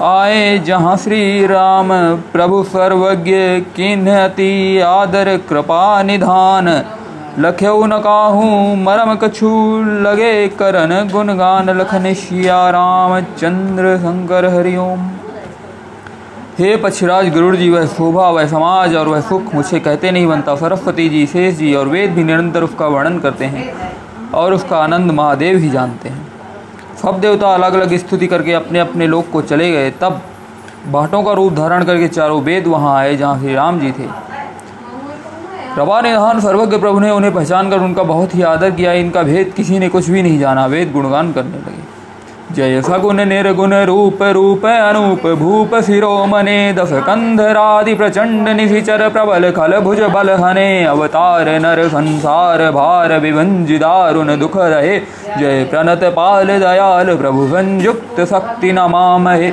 आए 0.02 0.58
जहाँ 0.58 0.96
श्री 0.96 1.46
राम, 1.46 1.88
प्रभु 2.32 2.62
सर्वज्ञ 2.64 3.34
किन्ह 3.76 4.24
अति 4.24 4.78
आदर, 4.78 5.36
कृपा, 5.48 6.02
निधान। 6.02 6.68
लख्यऊ 7.38 7.84
न 7.86 7.98
काहू, 8.00 8.74
मरम 8.76 9.14
कछु 9.14 9.48
लगे 10.02 10.48
करन 10.58 11.08
गुणगान 11.12 11.70
लखन 11.70 12.12
शिया 12.14 12.58
राम 12.70 13.20
चंद्र 13.20 13.96
शंकर 13.98 14.44
हरिओम 14.46 15.08
हे 16.58 16.76
पक्षराज 16.76 17.28
गरुड़ 17.28 17.56
जी, 17.56 17.68
वह 17.70 17.86
शोभा, 17.86 18.28
वह 18.28 18.46
समाज 18.46 18.94
और 18.96 19.08
वह 19.08 19.20
सुख 19.20 19.54
मुझे 19.54 19.80
कहते 19.80 20.10
नहीं 20.10 20.26
बनता। 20.26 20.54
सरस्वती 20.56 21.08
जी, 21.08 21.26
शेष 21.26 21.54
जी 21.54 21.74
और 21.74 21.88
वेद 21.88 22.10
भी 22.10 22.24
निरंतर 22.24 22.62
उसका 22.62 22.86
वर्णन 22.86 23.18
करते 23.18 23.44
हैं 23.44 23.92
और 24.34 24.54
उसका 24.54 24.78
आनंद 24.78 25.10
महादेव 25.10 25.58
ही 25.58 25.70
जानते 25.70 26.08
हैं। 26.08 26.26
सब 27.02 27.20
देवता 27.20 27.54
अलग 27.54 27.74
अलग 27.74 27.96
स्तुति 27.96 28.26
करके 28.26 28.52
अपने 28.52 28.78
अपने 28.78 29.06
लोक 29.06 29.30
को 29.32 29.42
चले 29.42 29.70
गए। 29.72 29.90
तब 30.00 30.20
भाटों 30.92 31.22
का 31.22 31.32
रूप 31.32 31.52
धारण 31.52 31.84
करके 31.84 32.08
चारों 32.08 32.42
वेद 32.42 32.66
वहाँ 32.66 32.96
आए 32.98 33.16
जहाँ 33.16 33.38
श्री 33.38 33.54
राम 33.54 33.80
जी 33.80 33.92
थे। 33.92 34.08
प्रभा 35.74 36.00
निधान 36.00 36.40
सर्वज्ञ 36.40 36.78
प्रभु 36.78 36.98
ने 37.00 37.10
उन्हें 37.10 37.32
पहचान 37.34 37.70
कर 37.70 37.78
उनका 37.78 38.02
बहुत 38.04 38.34
ही 38.34 38.42
आदर 38.44 38.70
किया, 38.70 38.92
इनका 38.94 39.22
भेद 39.22 39.52
किसी 39.56 39.78
ने 39.78 39.88
कुछ 39.88 40.10
भी 40.10 40.22
नहीं 40.22 40.38
जाना, 40.38 40.66
वेद 40.66 40.92
गुणगान 40.92 41.32
करने 41.32 41.58
लगे। 41.58 41.88
जय 42.50 42.80
सगुण 42.82 43.20
निर्गुण 43.24 43.74
रूप 43.86 44.22
रूप 44.32 44.64
अनूप 44.66 45.26
भूप 45.38 45.74
शिरोमणे 45.80 46.72
दस 46.72 46.92
कंधरादि 47.06 47.94
प्रचंड 47.94 48.48
निशिचर 48.50 49.08
प्रबल 49.08 49.50
खल 49.50 49.78
भुज 49.80 50.00
बल 50.14 50.30
हने, 50.40 50.84
अवतार 50.84 51.48
नर 51.60 51.86
संसार 51.88 52.70
भार 52.70 53.18
विभंज 53.18 53.70
दारुण 53.72 54.36
दुख 54.38 54.56
रहे। 54.56 54.98
जय 55.38 55.64
प्रणत 55.64 56.04
पाल 56.16 56.46
दयाल 56.58 57.16
प्रभु 57.16 57.46
संयुक्त 57.48 58.20
शक्ति 58.26 58.72
नमामहे। 58.72 59.52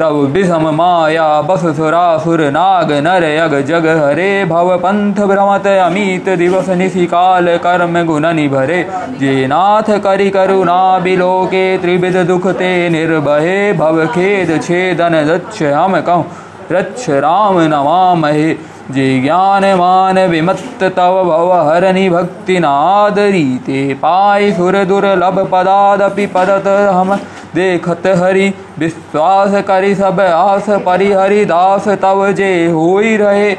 तब 0.00 0.16
विषम 0.32 0.68
माया 0.74 1.26
बस 1.42 1.64
सुरासुर 1.76 2.40
नाग 2.50 2.92
नर 3.04 3.24
यग 3.26 3.54
जग 3.66 3.86
हरे 3.98 4.44
भव 4.44 4.76
पंथ 4.78 5.20
भ्रमत 5.26 5.66
अमित 5.66 6.28
दिवस 6.38 6.68
निशिकाल 6.78 7.56
कर्म 7.58 8.02
गुण 8.06 8.26
निभरे। 8.34 8.82
जे 9.20 9.46
नाथ 9.46 9.90
करि 10.04 10.28
करुणा 10.30 10.78
बिलोके 10.98 11.66
त्रिविध 11.78 12.16
दुख 12.26 12.46
ते 12.54 12.72
निर्भये 12.88 13.72
भव 13.74 14.04
खेद 14.06 14.60
छेदन 14.62 15.22
दक्ष 15.28 15.62
हम 15.64 16.00
कहूँ 16.00 16.24
रक्ष 16.72 17.08
राम 17.20 17.60
नमामहे। 17.68 18.52
जे 18.90 19.06
ज्ञान 19.20 19.64
मान 19.74 20.18
विमत्त 20.26 20.82
तव 20.96 21.22
भव 21.24 21.52
हरनि 21.68 22.08
भक्ति 22.10 22.58
नादरी 22.58 23.44
ते 23.66 23.82
पाई 23.94 24.52
सुर 24.52 24.84
दुर्लभ 24.84 25.38
पदादपि 25.52 26.26
पदत 26.26 26.66
हम। 26.90 27.12
देखत 27.54 28.06
हरि, 28.16 28.52
विश्वास 28.78 29.54
करी 29.64 29.94
सब 29.94 30.20
आस 30.20 30.66
परि 30.86 31.44
दास 31.44 31.88
तव 32.02 32.30
जे 32.32 32.66
होई 32.66 33.16
रहे। 33.16 33.56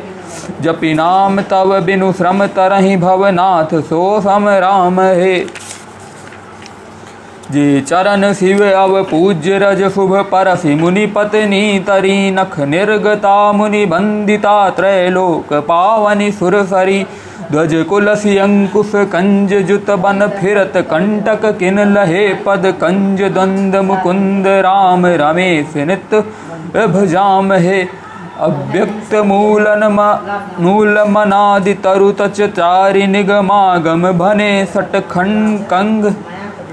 जपि 0.62 0.94
नाम 0.94 1.42
तव 1.42 1.80
बिनु 1.80 2.12
श्रम 2.12 2.46
तरहि 2.48 2.96
भवनाथ, 2.98 3.74
सो 3.82 4.20
सम 4.22 4.48
राम 4.60 5.00
हे। 5.02 5.40
जे 7.52 7.64
चरण 7.82 8.32
शिव 8.34 8.60
अव 8.64 8.92
पूज्य 9.04 9.58
रज 9.60 9.82
शुभ 9.94 10.14
परसि 10.32 10.74
मुनि 10.76 11.06
पत्नी 11.16 11.62
तरी 11.88 12.18
नख 12.32 12.60
निर्गता 12.70 13.32
मुनि 13.52 13.86
बंदिता 13.86 14.58
त्रैलोक 14.70 15.54
पावनि 15.68 16.32
सुर 16.32 16.62
सरी 16.66 17.04
ध्वज 17.52 17.74
कुलसी 17.90 18.38
अंकुश 18.38 18.92
कंज 19.14 19.54
जुत 19.68 19.90
बन 20.02 20.28
फिरत 20.36 20.78
कंटक 20.92 21.46
किन 21.60 21.80
लहे 21.94 22.28
पद 22.46 22.66
कंज 22.82 23.22
द्वंद 23.24 23.76
मुकुंद 23.86 24.48
राम 24.66 25.06
रमेश 25.22 25.76
नित 25.88 26.14
भजाम 26.76 27.54
हे। 27.56 27.82
अव्यक्त 28.42 29.14
मूलन 29.26 29.84
मूल 30.60 31.00
मनादि 31.10 31.74
तरु 31.84 32.12
तच 32.20 32.42
चारि 32.52 33.08
निगमागम 33.08 34.12
भने 34.20 34.52
सटखंड 34.74 35.60
कंग 35.72 36.06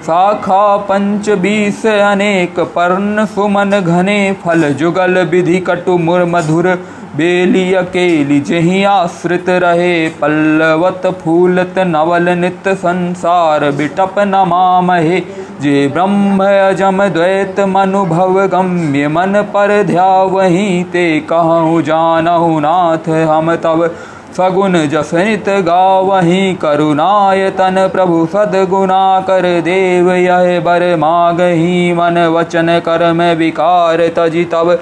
शाखा 0.06 0.76
पंच 0.76 1.28
बीस 1.30 1.86
अनेक, 1.86 2.60
पर्ण 2.60 3.24
सुमन 3.26 3.70
घने, 3.80 4.32
फल 4.44 4.62
जुगल 4.72 5.18
विधि 5.24 5.58
कटु 5.60 5.96
मुर 5.98 6.24
मधुर, 6.24 6.68
बेली 7.16 7.74
अकेली 7.74 8.40
जही 8.40 8.82
आश्रित 8.84 9.48
रहे, 9.48 10.08
पल्लवत 10.08 11.06
फूलत 11.24 11.74
नवल 11.78 12.28
नित 12.28 12.68
संसार, 12.68 13.70
बिटप 13.70 14.14
नमामहे 14.18 15.20
जे 15.60 15.86
ब्रह्म 15.88 16.44
अजम 16.44 17.04
द्वैत 17.08 17.60
मनुभव 17.60 18.46
गम्य 18.46 19.08
मन 19.08 19.42
पर 19.54 19.82
ध्या 19.82 20.10
वही 20.32 20.84
ते 20.84 21.08
कहूँ 21.20 21.82
जानहु 21.82 22.60
नाथ 22.60 23.08
हम 23.28 23.54
तब 23.56 23.90
सगुण 24.36 24.74
जसनित 24.88 25.48
गावही 25.66 26.54
करुणायतन 26.54 27.76
प्रभु 27.92 28.24
सदगुना 28.26 29.20
कर 29.20 29.46
देव, 29.60 30.10
यह 30.12 30.60
बर 30.60 30.84
मागही 30.96 31.92
मन 31.92 32.18
वचन 32.26 32.68
कर्म 32.78 33.22
विकार 33.38 34.06
तजि 34.16 34.44
तब 34.44 34.74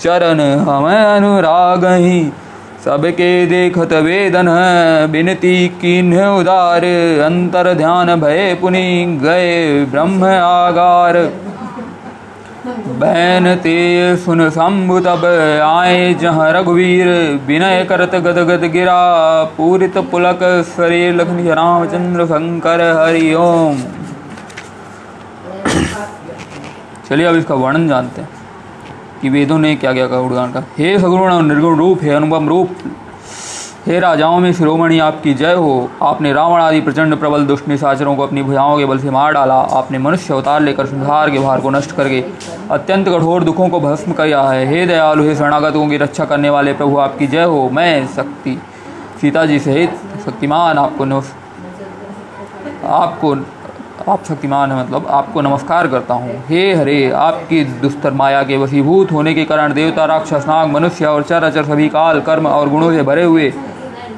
चरण 0.00 0.40
हम 0.40 0.86
अनुरागही। 0.90 2.22
सबके 2.84 3.46
देखत 3.46 3.92
वेदन 4.02 4.48
है 4.48 5.06
बिनती 5.06 5.56
किन्ह 5.80 6.26
उदार, 6.30 6.84
अंतर 7.24 7.74
ध्यान 7.74 8.14
भय 8.20 8.56
पुनि 8.60 9.18
गए 9.22 9.84
ब्रह्म 9.84 10.24
आगार। 10.36 11.16
बैन 13.00 13.54
ते 13.56 13.72
सुन 14.16 14.48
शंभु 14.50 14.98
तब 15.00 15.24
आए 15.64 16.14
जहाँ 16.14 16.50
रघुवीर, 16.52 17.06
विनय 17.46 17.84
करत 17.84 18.14
गद 18.24 18.38
गद 18.48 18.64
गिरा। 18.72 18.96
पूरित 19.56 19.96
पुलक 20.10 20.42
शरीर 20.68 21.14
लखन 21.14 21.38
रामचंद्र 21.50 22.26
शंकर 22.26 22.80
हरि 22.98 23.32
ओम। 23.36 23.78
चलिए 27.08 27.26
अब 27.26 27.36
इसका 27.36 27.54
वर्णन 27.56 27.88
जानते 27.88 28.20
हैं 28.20 28.28
कि 29.22 29.28
वेदों 29.28 29.58
ने 29.58 29.74
क्या 29.76 29.92
क्या 29.92 30.06
कहा 30.06 30.18
उड़गान 30.20 30.52
का। 30.52 30.64
हे 30.78 30.98
सगुण 30.98 31.42
निर्गुण 31.46 31.78
रूप, 31.78 32.02
हे 32.02 32.10
अनुपम 32.12 32.48
रूप 32.48 32.76
हे 33.86 33.98
राजाओं 34.00 34.38
में 34.40 34.52
शिरोमणि 34.52 34.98
आपकी 34.98 35.32
जय 35.34 35.52
हो। 35.54 35.90
आपने 36.02 36.32
रावण 36.32 36.60
आदि 36.60 36.80
प्रचंड 36.80 37.16
प्रबल 37.16 37.44
दुष्ट 37.46 37.68
निशाचरों 37.68 38.14
को 38.16 38.22
अपनी 38.22 38.42
भुजाओं 38.42 38.76
के 38.78 38.84
बल 38.84 38.98
से 38.98 39.10
मार 39.10 39.32
डाला। 39.32 39.54
आपने 39.54 39.98
मनुष्य 39.98 40.34
अवतार 40.34 40.60
लेकर 40.60 40.86
संसार 40.86 41.30
के 41.30 41.38
भार 41.38 41.60
को 41.60 41.70
नष्ट 41.70 41.92
करके 41.92 42.24
अत्यंत 42.70 43.08
कठोर 43.08 43.44
दुखों 43.44 43.68
को 43.68 43.80
भस्म 43.80 44.12
किया 44.12 44.42
है। 44.42 44.66
हे 44.66 44.86
दयालु, 44.86 45.24
हे 45.24 45.34
शरणागतों 45.34 45.86
की 45.88 45.96
रक्षा 45.96 46.24
करने 46.24 46.50
वाले 46.50 46.72
प्रभु 46.72 46.98
आपकी 46.98 47.26
जय 47.26 47.44
हो। 47.44 47.68
मैं 47.70 48.06
शक्ति, 48.06 48.60
सीता 49.20 49.46
जी 49.46 49.58
सहित 49.58 49.96
शक्तिमान 50.26 50.78
आपको 50.78 51.04
आपको 52.88 53.34
आप 54.08 54.24
शक्तिमान 54.24 54.70
है 54.72 54.78
मतलब 54.78 55.06
आपको 55.06 55.40
नमस्कार 55.40 55.86
करता 55.88 56.14
हूँ। 56.14 56.34
हे 56.46 56.74
हरे, 56.74 57.10
आपकी 57.10 57.64
दुस्तर 57.80 58.12
माया 58.12 58.42
के 58.42 58.56
वसीभूत 58.56 59.12
होने 59.12 59.34
के 59.34 59.44
कारण 59.44 59.72
देवता, 59.72 60.04
राक्षस, 60.04 60.44
नाग, 60.48 60.68
मनुष्य 60.68 61.06
और 61.06 61.22
चर 61.22 61.44
अचर 61.44 61.64
सभी 61.64 61.88
काल, 61.88 62.20
कर्म 62.20 62.46
और 62.46 62.68
गुणों 62.68 62.90
से 62.92 63.02
भरे 63.02 63.24
हुए, 63.24 63.48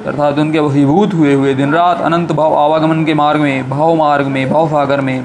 अर्थात 0.07 0.39
उनके 0.39 0.59
वसीभूत 0.59 1.13
हुए 1.13 1.33
हुए 1.33 1.53
दिन 1.53 1.73
रात 1.73 2.01
अनंत 2.01 2.31
भाव 2.31 2.53
आवागमन 2.55 3.03
के 3.05 3.13
मार्ग 3.13 3.41
में, 3.41 3.69
भाव 3.69 3.95
मार्ग 3.95 4.27
में, 4.27 4.49
भाव 4.49 4.67
सागर 4.67 5.01
में 5.01 5.23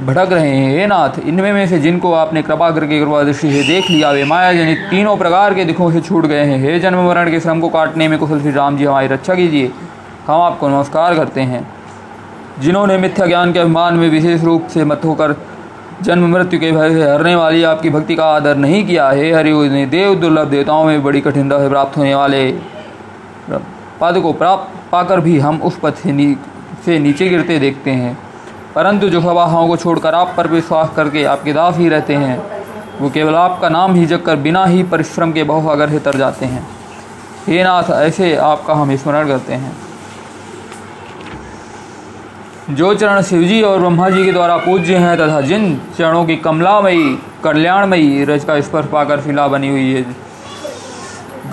भटक 0.00 0.32
रहे 0.32 0.48
हैं। 0.48 0.78
हे 0.78 0.86
नाथ, 0.86 1.18
इनमें 1.18 1.52
में 1.52 1.66
से 1.66 1.78
जिनको 1.78 2.12
आपने 2.14 2.42
कृपा 2.42 2.70
करके 2.70 3.00
कृपा 3.00 3.22
दृष्टि 3.22 3.52
से 3.52 3.62
देख 3.68 3.90
लिया, 3.90 4.10
वे 4.10 4.24
माया 4.24 4.52
जनित 4.52 4.86
तीनों 4.90 5.16
प्रकार 5.16 5.54
के 5.54 5.64
दुखों 5.64 5.92
से 5.92 6.00
छूट 6.00 6.26
गए 6.26 6.44
हैं। 6.44 6.58
हे 6.58 6.78
जन्म 6.80 7.06
मरण 7.08 7.30
के 7.30 7.40
श्रम 7.40 7.60
को 7.60 7.68
काटने 7.68 8.08
में 8.08 8.18
कुशल 8.18 8.40
श्री 8.40 8.50
राम 8.50 8.76
जी 8.76 8.84
हमारी 8.84 9.06
रक्षा 9.06 9.34
कीजिए। 9.34 9.72
हम 10.26 10.40
आपको 10.40 10.68
नमस्कार 10.68 11.14
करते 11.14 11.40
हैं। 11.40 11.75
जिन्होंने 12.58 12.96
मिथ्या 12.98 13.26
ज्ञान 13.26 13.52
के 13.52 13.58
अभिमान 13.58 13.94
में 13.94 14.08
विशेष 14.10 14.42
रूप 14.42 14.66
से 14.66 14.84
मत 14.84 15.00
होकर 15.04 15.34
जन्म 16.02 16.26
मृत्यु 16.28 16.60
के 16.60 16.72
भय 16.72 16.90
से 16.90 17.02
हरने 17.02 17.34
वाली 17.34 17.62
आपकी 17.62 17.90
भक्ति 17.90 18.14
का 18.14 18.24
आदर 18.24 18.56
नहीं 18.56 18.86
किया 18.86 19.08
है 19.08 19.32
हरि 19.32 19.52
ने 19.52 19.86
देव 19.86 20.14
दुर्लभ 20.14 20.48
देवताओं 20.48 20.84
में 20.84 21.02
बड़ी 21.02 21.20
कठिनता 21.20 21.58
से 21.58 21.68
प्राप्त 21.68 21.96
होने 21.96 22.14
वाले। 22.14 22.50
पद 24.00 24.20
को 24.22 24.32
प्राप्त 24.32 24.90
पाकर 24.92 25.20
भी 25.20 25.38
हम 25.38 25.62
उस 25.62 25.78
पद 25.78 25.94
से, 25.94 26.12
नी, 26.12 26.36
से 26.84 26.98
नीचे 26.98 27.28
गिरते 27.28 27.58
देखते 27.58 27.90
हैं। 27.90 28.18
परंतु 28.74 29.08
जो 29.08 29.20
सवाहाओं 29.20 29.68
को 29.68 29.76
छोड़कर 29.76 30.14
आप 30.14 30.34
पर 30.36 30.46
विश्वास 30.46 30.90
करके 30.96 31.24
आपके 31.24 31.52
दास 31.52 31.76
ही 31.76 31.88
रहते 31.88 32.14
हैं 32.14 32.64
वो 33.00 33.10
केवल 33.10 33.34
आपका 33.34 33.68
नाम 33.68 33.94
ही 33.94 34.06
जग 34.06 34.20
कर 34.20 34.36
बिना 34.36 34.64
ही 34.66 34.82
परिश्रम 34.82 35.32
के 35.32 35.42
बहुसागर 35.44 35.90
से 35.90 35.98
तर 35.98 36.16
जाते 36.16 36.46
हैं। 36.46 36.66
हे 37.46 37.64
नाथ 37.64 37.90
ऐसे 37.90 38.36
आपका 38.36 38.74
हम 38.74 38.96
स्मरण 38.96 39.28
करते 39.28 39.54
हैं। 39.54 39.85
जो 42.68 42.94
चरण 42.94 43.20
शिवजी 43.22 43.60
और 43.62 43.78
ब्रह्मा 43.78 44.08
जी 44.10 44.24
के 44.24 44.32
द्वारा 44.32 44.56
पूज्य 44.56 44.96
हैं 44.96 45.16
तथा 45.16 45.40
जिन 45.40 45.76
चरणों 45.98 46.24
की 46.26 46.36
कमलामयी, 46.36 47.18
कल्याणमयी 47.44 48.24
रज 48.24 48.44
का 48.44 48.60
स्पर्श 48.60 48.86
पाकर 48.86 49.20
शिला 49.20 49.46
बनी 49.48 49.68
हुई 49.68 49.92
है। 49.92 50.02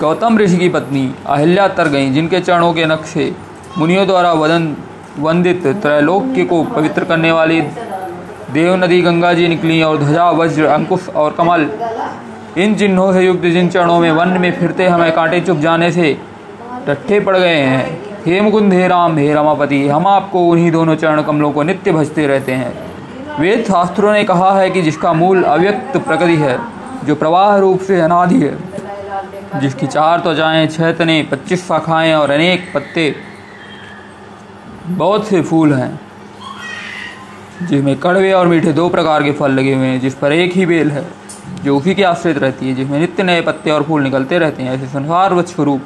गौतम 0.00 0.38
ऋषि 0.38 0.56
की 0.56 0.68
पत्नी 0.68 1.14
अहिल्या 1.26 1.68
तर 1.68 1.88
गई, 1.88 2.10
जिनके 2.10 2.40
चरणों 2.40 2.72
के 2.74 2.86
नक्शे 2.86 3.32
मुनियों 3.78 4.06
द्वारा 4.06 4.32
वदन, 4.32 4.76
वंदित 5.18 5.66
त्रैलोक्य 5.66 6.44
को 6.44 6.62
पवित्र 6.64 7.04
करने 7.04 7.32
वाली 7.32 7.60
देव 7.60 8.74
नदी 8.74 9.00
गंगा 9.02 9.32
जी 9.32 9.48
निकली 9.48 9.82
और 9.82 9.98
ध्वजा, 9.98 10.30
वज्र, 10.30 10.64
अंकुश 10.64 11.08
और 11.08 11.32
कमल, 11.32 11.68
इन 12.58 12.74
चिन्हों 12.74 13.12
से 13.12 13.26
युक्त 13.26 13.46
जिन 13.48 13.68
चरणों 13.68 14.00
में 14.00 14.10
वन 14.10 14.38
में 14.40 14.50
फिरते 14.58 14.86
हमें 14.86 15.12
कांटे 15.12 15.40
चुप 15.40 15.58
जाने 15.58 15.92
से 15.92 16.16
टट्ठे 16.86 17.20
पड़ 17.20 17.36
गए 17.36 17.56
हैं। 17.56 18.03
हे 18.26 18.40
मुकुंद 18.40 18.72
हे 18.72 18.86
राम 18.88 19.16
हे 19.18 19.32
रमापति, 19.34 19.88
हम 19.88 20.06
आपको 20.06 20.46
उन्हीं 20.48 20.70
दोनों 20.72 20.94
चरण 20.96 21.22
कमलों 21.22 21.50
को 21.52 21.62
नित्य 21.62 21.92
भजते 21.92 22.26
रहते 22.26 22.52
हैं। 22.52 23.40
वेद 23.40 23.64
शास्त्रों 23.64 24.12
ने 24.12 24.22
कहा 24.24 24.50
है 24.58 24.70
कि 24.70 24.82
जिसका 24.82 25.12
मूल 25.12 25.42
अव्यक्त 25.42 25.96
प्रकृति 25.96 26.36
है, 26.36 26.58
जो 27.04 27.14
प्रवाह 27.14 27.56
रूप 27.56 27.80
से 27.80 28.00
अनादि 28.00 28.40
है, 28.40 28.56
जिसकी 29.60 29.86
चार 29.86 30.20
त्वचाएँ, 30.20 30.66
छह 30.66 30.92
तने, 30.92 31.20
पच्चीस 31.22 31.66
शाखाएँ 31.68 32.14
और 32.14 32.30
अनेक 32.30 32.70
पत्ते, 32.74 33.14
बहुत 34.86 35.26
से 35.26 35.42
फूल 35.42 35.72
हैं 35.74 36.00
जिसमें 37.62 37.96
कड़वे 37.96 38.32
और 38.32 38.46
मीठे 38.46 38.72
दो 38.72 38.88
प्रकार 38.88 39.22
के 39.22 39.32
फल 39.32 39.50
लगे 39.50 39.74
हुए 39.74 39.86
हैं, 39.86 40.00
जिस 40.00 40.14
पर 40.14 40.32
एक 40.32 40.52
ही 40.52 40.66
बेल 40.66 40.90
है, 40.90 41.04
जो 41.64 41.76
उसी 41.76 41.94
के 41.94 42.02
आश्रित 42.02 42.38
रहती 42.38 42.68
है, 42.68 42.74
जिसमें 42.74 42.98
नित्य 43.00 43.22
नए 43.22 43.40
पत्ते 43.40 43.70
और 43.70 43.82
फूल 43.82 44.02
निकलते 44.02 44.38
रहते 44.38 44.62
हैं, 44.62 44.72
ऐसे 44.72 44.86
संसार 44.86 45.42
स्वरूप 45.42 45.82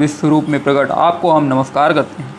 विश्व 0.00 0.28
रूप 0.28 0.46
में 0.48 0.62
प्रकट, 0.64 0.90
आपको 0.90 1.30
हम 1.30 1.44
नमस्कार 1.44 1.92
करते 1.92 2.22
हैं। 2.22 2.34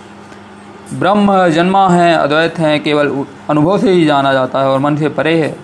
ब्रह्म 1.00 1.50
जन्मा 1.50 1.88
है, 1.89 2.13
अद्वैत 2.15 2.60
है, 2.60 2.80
केवल 2.80 3.25
अनुभव 3.50 3.77
से 3.77 3.91
ही 3.91 4.06
जाना 4.06 4.34
जाता 4.34 4.60
है 4.60 4.70
और 4.70 4.80
मन 4.80 4.96
से 4.96 5.10
परे 5.10 5.34
है। 5.41 5.56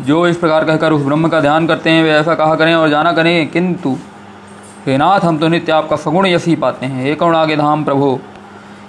जो 0.00 0.26
इस 0.28 0.36
प्रकार 0.36 0.64
कहकर 0.64 0.92
उस 0.92 1.02
ब्रह्म 1.02 1.28
का 1.28 1.40
ध्यान 1.40 1.66
करते 1.66 1.90
हैं, 1.90 2.04
वे 2.04 2.10
ऐसा 2.10 2.34
कहा 2.34 2.54
करें 2.54 2.74
और 2.74 2.88
जाना 2.88 3.12
करें, 3.12 3.48
किंतु 3.48 3.96
हे 4.86 4.96
नाथ, 4.96 5.20
हम 5.20 5.38
तो 5.38 5.48
नित्य 5.48 5.72
आपका 5.72 5.96
सगुण 5.96 6.26
यश 6.26 6.46
ही 6.46 6.56
पाते 6.56 6.86
हैं। 6.86 7.04
हे 7.04 7.14
करुणागे 7.14 7.56
धाम 7.56 7.84
प्रभो, 7.84 8.20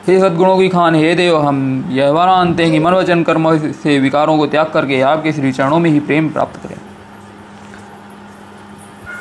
हे 0.08 0.20
सद्गुणों 0.20 0.58
की 0.58 0.70
खान, 0.70 0.96
हे 0.96 1.16
देव, 1.16 1.38
हम 1.38 1.86
यह 1.92 2.14
मानते 2.14 2.64
हैं 2.64 2.72
कि 2.72 2.80
मन 2.80 2.94
वचन 2.94 3.24
कर्म 3.24 3.58
से 3.58 4.00
विकारों 4.00 4.38
को 4.38 4.48
त्याग 4.48 4.68
करके 4.68 5.02
आपके 5.02 5.32
श्री 5.32 5.52
चरणों 5.52 5.80
में 5.80 5.90
ही 5.90 6.00
प्रेम 6.00 6.30
प्राप्त 6.30 6.56
करें। 6.56 6.78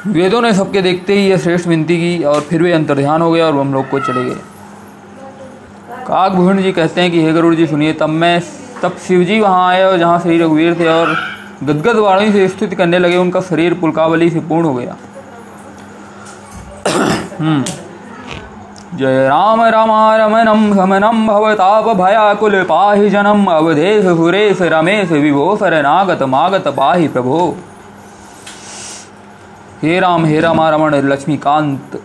वेदों 0.06 0.42
ने 0.42 0.54
सबके 0.54 0.82
देखते 0.82 1.12
ही 1.12 1.28
यह 1.28 1.38
श्रेष्ठ 1.38 1.68
विनती 1.68 1.96
की 1.96 2.24
और 2.24 2.40
फिर 2.40 2.62
वे 2.62 2.72
अंतर्ध्यान 2.72 3.22
हो 3.22 3.32
गए 3.32 3.40
और 3.40 3.54
हम 3.54 3.74
लोग 3.74 3.90
को 3.90 4.00
चले 4.00 4.24
गए। 4.24 4.36
काकभूषण 6.06 6.62
जी 6.62 6.72
कहते 6.72 7.00
हैं 7.00 7.10
कि, 7.10 7.22
हे 7.22 7.32
गरुड़ 7.32 7.54
जी 7.54 7.66
सुनिए, 7.66 7.92
तब 7.92 8.08
मैं 8.08 8.42
तब 8.82 8.96
शिव 9.08 9.24
जी 9.24 9.40
वहाँ 9.40 9.68
आए 9.68 9.84
और 9.84 9.98
जहाँ 9.98 10.20
श्री 10.20 10.38
रघुवीर 10.38 10.74
थे 10.80 10.88
और 10.88 11.16
गदगद 11.62 11.96
वाणी 11.96 12.32
से 12.32 12.48
स्तुति 12.48 12.76
करने 12.76 12.98
लगे, 12.98 13.16
उनका 13.16 13.40
शरीर 13.40 13.74
पुलकावली 13.74 14.30
से 14.30 14.40
पूर्ण 14.40 14.66
हो 14.66 14.74
गया। 14.74 14.96
हम्म। 17.40 17.64
जय 18.96 19.28
राम 19.28 19.62
रमा 19.62 20.16
रमनम 20.16 20.76
समनम 20.76 21.26
भवताप 21.26 21.84
भयाकुल 21.96 22.62
पाहि 22.62 23.10
जनम, 23.10 23.44
अवधेश 23.44 24.04
सुरेश 24.04 24.62
रमेश 24.62 25.10
विभो 25.10 25.56
शरणागत 25.56 26.22
मागत 26.22 26.68
पाहि 26.68 27.08
प्रभो। 27.08 27.56
हे 29.82 30.00
राम, 30.00 30.24
हे 30.24 30.40
रमा, 30.40 30.70
रमण, 30.70 30.94
लक्ष्मीकांत। 30.94 32.02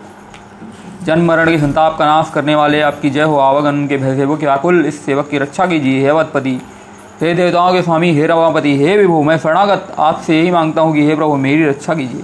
जन्म, 1.04 1.24
मरण 1.24 1.50
के 1.50 1.58
संताप 1.58 1.98
का 1.98 2.06
नाश 2.06 2.30
करने 2.34 2.54
वाले 2.54 2.80
आपकी 2.80 3.10
जय 3.10 3.22
हो 3.22 3.36
आवागन 3.36 3.86
के 3.86 3.96
भय 3.96 4.16
सेवक 4.16 4.40
व्याकुल। 4.40 4.86
इस 4.86 5.04
सेवक 5.04 5.28
की 5.28 5.38
रक्षा 5.38 5.66
कीजिए, 5.66 6.04
हे 6.04 6.10
वतपति 6.10 6.60
हे 7.20 7.34
देवताओं 7.34 7.72
के 7.72 7.82
स्वामी, 7.82 8.12
हे 8.12 8.26
रवापति 8.26 8.76
हे 8.76 8.96
विभु, 8.96 9.22
मैं 9.22 9.38
शरणागत। 9.38 9.94
आपसे 9.98 10.38
यही 10.38 10.50
माँगता 10.50 10.80
हूँ 10.80 10.94
कि 10.94 11.06
हे 11.06 11.14
प्रभु, 11.14 11.36
मेरी 11.36 11.64
रक्षा 11.68 11.94
कीजिए। 11.94 12.22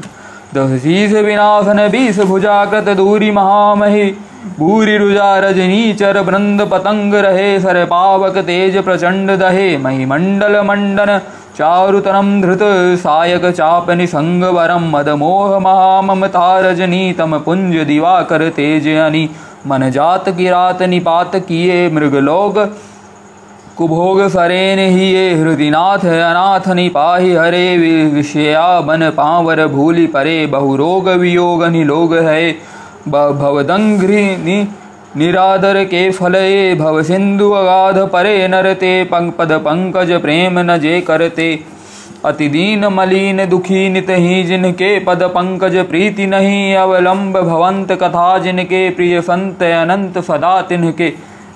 दहसीस 0.55 1.13
विनाशन, 1.13 1.89
बीस 1.89 2.21
भुजाकृत 2.21 2.97
दूरी 2.97 3.31
महामही। 3.31 4.15
भूरी 4.59 4.97
रुजा 4.97 5.39
रजनी, 5.39 5.93
चर 5.93 6.21
वृंद 6.21 6.63
पतंग 6.63 7.15
रहे, 7.15 7.61
सर 7.61 7.85
पावक 7.85 8.39
तेज 8.39 8.85
प्रचंड 8.85 9.31
दहे। 9.31 9.79
मही 9.79 10.05
मंडल 10.05 10.61
मंडन 10.61 11.21
चारुतरम 11.57 12.41
धृत 12.43 12.63
सायक 12.99 13.45
चाप 13.51 13.91
निसंग 13.93 14.43
वरम 14.55 14.91
मद 14.91 15.09
मोह 15.19 15.59
महाममता 15.59 16.49
रजनी 16.61 17.13
तम 17.13 17.39
पुंज 17.39 17.77
दिवाकर 17.87 18.49
तेज 18.51 18.89
अनि। 18.89 19.29
मन 19.67 19.91
जात 19.91 20.29
किरात 20.31 20.83
निपात 20.85 21.37
किए 21.47 21.89
मृगलोक 21.91 22.59
कुभोग 23.79 24.21
सरेन 24.29 24.79
ही 24.79 25.11
ये 25.13 25.25
हृदिनाथ 25.35 26.05
अनाथ 26.11 26.69
निपाही 26.75 27.33
हरे 27.35 27.67
विषया 28.11 28.69
बन 28.83 29.11
पावर 29.11 29.67
भूलि 29.69 30.07
परे 30.09 30.47
बहुरोग 30.47 31.09
वियोग 31.19 31.65
निलोग 31.73 32.15
है। 32.25 32.51
भवदंघ्रि 33.09 34.23
निरादर 35.17 35.83
के 35.85 36.11
फल 36.11 36.35
भव 36.79 37.03
सिंधु 37.03 37.51
अगाध 37.51 37.99
परे 38.09 38.47
नरते 38.49 38.93
पंकपद 39.05 39.53
पंकज 39.61 40.13
प्रेम 40.23 40.59
न 40.61 40.77
जे 40.79 41.01
करते। 41.01 41.49
अति 42.25 42.49
दीन 42.49 42.85
मलिन 42.87 43.45
दुखी 43.49 43.89
नित 43.89 44.11
ही 44.11 44.43
जिनके 44.43 44.99
पद 44.99 45.23
पंकज 45.35 45.77
प्रीति 45.87 46.27
नहीं, 46.27 46.75
अवलंब 46.75 47.37
भवंत 47.39 47.93
कथा 47.93 48.39
जिनके 48.39 48.89
प्रिय 48.91 49.21
संत 49.21 49.63
अनंत 49.63 50.19
सदा 50.19 50.61
तिनके। 50.63 51.13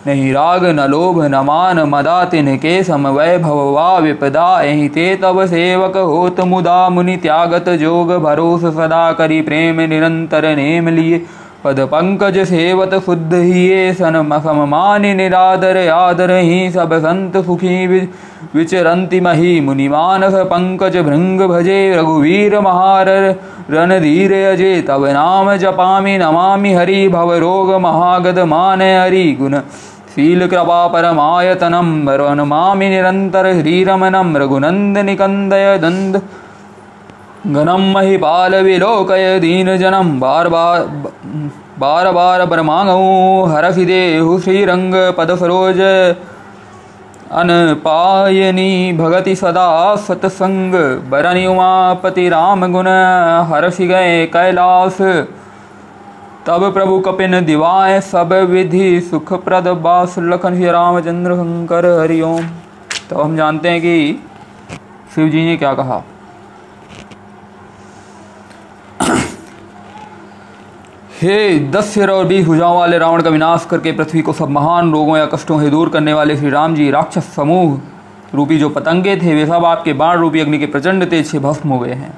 नहीं 0.07 0.33
राग 0.33 0.65
न 0.65 0.87
लोभ 0.91 1.21
न 1.25 1.41
मान 1.45 1.81
मदा 1.81 2.25
तिनके 2.25 2.83
समवय 2.83 3.37
भववा 3.39 3.97
विपदा, 3.99 4.61
एहि 4.63 4.89
ते 4.89 5.15
तब 5.17 5.45
सेवक 5.47 5.97
होत 5.97 6.41
मुदा, 6.41 6.89
मुनि 6.89 7.17
त्यागत 7.17 7.69
जोग 7.81 8.13
भरोस 8.23 8.65
सदा 8.75 9.13
करी 9.13 9.41
प्रेम 9.43 9.81
निरंतर 9.81 10.49
नेम 10.57 10.89
लिए। 10.89 11.21
पदपङ्कज 11.65 12.37
सेवत 12.51 12.95
शुद्ध 13.07 13.33
हिये 13.35 13.81
सन्मसममानि 13.95 15.09
निरादर 15.15 15.79
आदरहि 15.95 16.61
सब 16.77 16.93
सन्त 17.05 17.35
सुखी 17.47 17.73
विचरन्ति 17.87 18.59
विचरन्तिमहि 18.59 19.51
मुनिमानस 19.67 20.37
पङ्कज 20.53 20.97
भृङ्ग 21.09 21.43
भजे 21.53 21.77
रघुवीर 21.99 22.57
महारर 22.67 23.25
रणधीर 23.77 24.33
अजे 24.53 24.73
तव 24.89 25.05
नाम 25.19 25.51
जपामि 25.65 26.15
नमामि 26.25 26.73
हरि 26.79 27.01
भवरोगमहागतमानय 27.17 28.95
हरि 29.03 29.27
गुण 29.41 29.53
गुणशीलकृपापरमायतनं 29.53 31.91
वरनमामि 32.07 32.89
निरन्तर 32.95 33.47
श्रीरमनं 33.61 34.29
रघुनन्दनिकन्दय 34.43 35.67
दन्द 35.85 36.15
घनम 37.47 37.83
महिपाल 37.93 38.55
विलोकय 38.55 39.39
दीन 39.41 39.77
जनम 39.79 40.09
बार 40.21 40.49
बार 40.49 40.83
बार 41.79 42.11
बार 42.13 42.45
ब्रह्मांगऊ 42.47 43.45
हरसि 43.47 43.85
देहु 43.85 44.39
पद 45.19 45.35
सरोज। 45.37 45.81
अनपायनी 47.33 48.93
भगति 48.93 49.35
सदा 49.37 49.97
सतसंग 49.99 50.75
बरनि 51.11 51.47
उमापति 51.47 52.29
राम 52.29 52.67
गुण 52.73 52.89
हरसि 53.49 53.87
गए 53.87 54.27
कैलास। 54.27 55.01
तब 56.47 56.71
प्रभु 56.75 56.99
कपिन 57.01 57.41
दिवाए 57.47 58.01
सब 58.03 58.33
विधि 58.51 59.01
सुखप्रद 59.01 59.69
बास 59.83 60.15
लखन 60.21 60.55
श्री 60.55 60.71
रामचंद्र 60.71 61.35
शंकर 61.37 61.87
हरिओम 62.01 62.47
तो 63.11 63.23
हम 63.23 63.37
जानते 63.37 63.69
हैं 63.69 63.81
कि 63.81 63.97
शिव 65.15 65.29
जी 65.29 65.45
ने 65.45 65.57
क्या 65.57 65.75
कहा? 65.75 66.03
हे 71.23 71.59
दस 71.71 71.85
सिर 71.85 72.11
और 72.11 72.27
बीस 72.27 72.47
भुजाओं 72.47 72.77
वाले 72.77 72.99
रावण 72.99 73.23
का 73.23 73.31
विनाश 73.31 73.67
करके 73.71 73.93
पृथ्वी 73.93 74.21
को 74.23 74.33
सब 74.33 74.49
महान 74.49 74.93
रोगों 74.93 75.17
या 75.19 75.27
कष्टों 75.27 75.61
से 75.61 75.71
दूर 75.71 75.89
करने 75.89 76.13
वाले 76.13 76.37
श्री 76.37 76.51
राम 76.51 76.75
जी, 76.75 76.91
राक्षस 76.91 77.25
समूह 77.35 77.81
रूपी 78.35 78.59
जो 78.59 78.69
पतंगे 78.69 79.17
थे, 79.17 79.35
वे 79.35 79.45
सब 79.47 79.65
आपके 79.65 79.93
बाण 79.93 80.19
रूपी 80.19 80.41
अग्नि 80.41 80.59
के 80.59 80.67
प्रचंड 80.67 81.09
तेज 81.11 81.27
से 81.27 81.39
भस्म 81.39 81.69
हो 81.69 81.79
गए 81.79 81.93
हैं। 81.93 82.13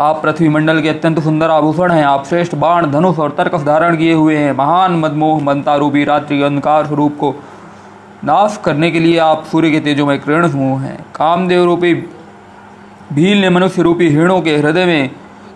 आप 0.00 0.22
पृथ्वी 0.22 0.48
मंडल 0.48 0.80
के 0.82 0.88
अत्यंत 0.88 1.20
सुंदर 1.20 1.50
आभूषण 1.50 1.92
हैं, 1.92 2.04
आप 2.04 2.26
श्रेष्ठ 2.26 2.54
बाण, 2.54 2.90
धनुष 2.90 3.18
और 3.18 3.30
तर्कस 3.30 3.62
धारण 3.62 3.96
किए 3.96 4.12
हुए 4.12 4.36
हैं। 4.36 4.52
महान 4.52 4.96
मदमोह 4.96 5.42
मनता 5.42 5.76
रूपी, 5.76 6.04
रात्रि 6.04 6.42
अंधकार 6.42 6.86
स्वरूप 6.86 7.16
को 7.20 7.34
नाश 8.24 8.60
करने 8.64 8.90
के 8.90 9.00
लिए 9.00 9.18
आप 9.18 9.44
सूर्य 9.44 9.70
के 9.70 9.80
तेजों 9.80 10.06
में 10.06 10.18
किरण 10.20 10.48
समूह 10.48 10.80
हैं। 10.80 10.98
कामदेव 11.14 11.64
रूपी, 11.64 11.94
भील 13.12 13.40
ने 13.40 13.50
मनुष्य 13.50 13.82
रूपी 13.82 14.08
हिरणों 14.08 14.40
के 14.40 14.56
हृदय 14.56 14.84
में 14.84 15.10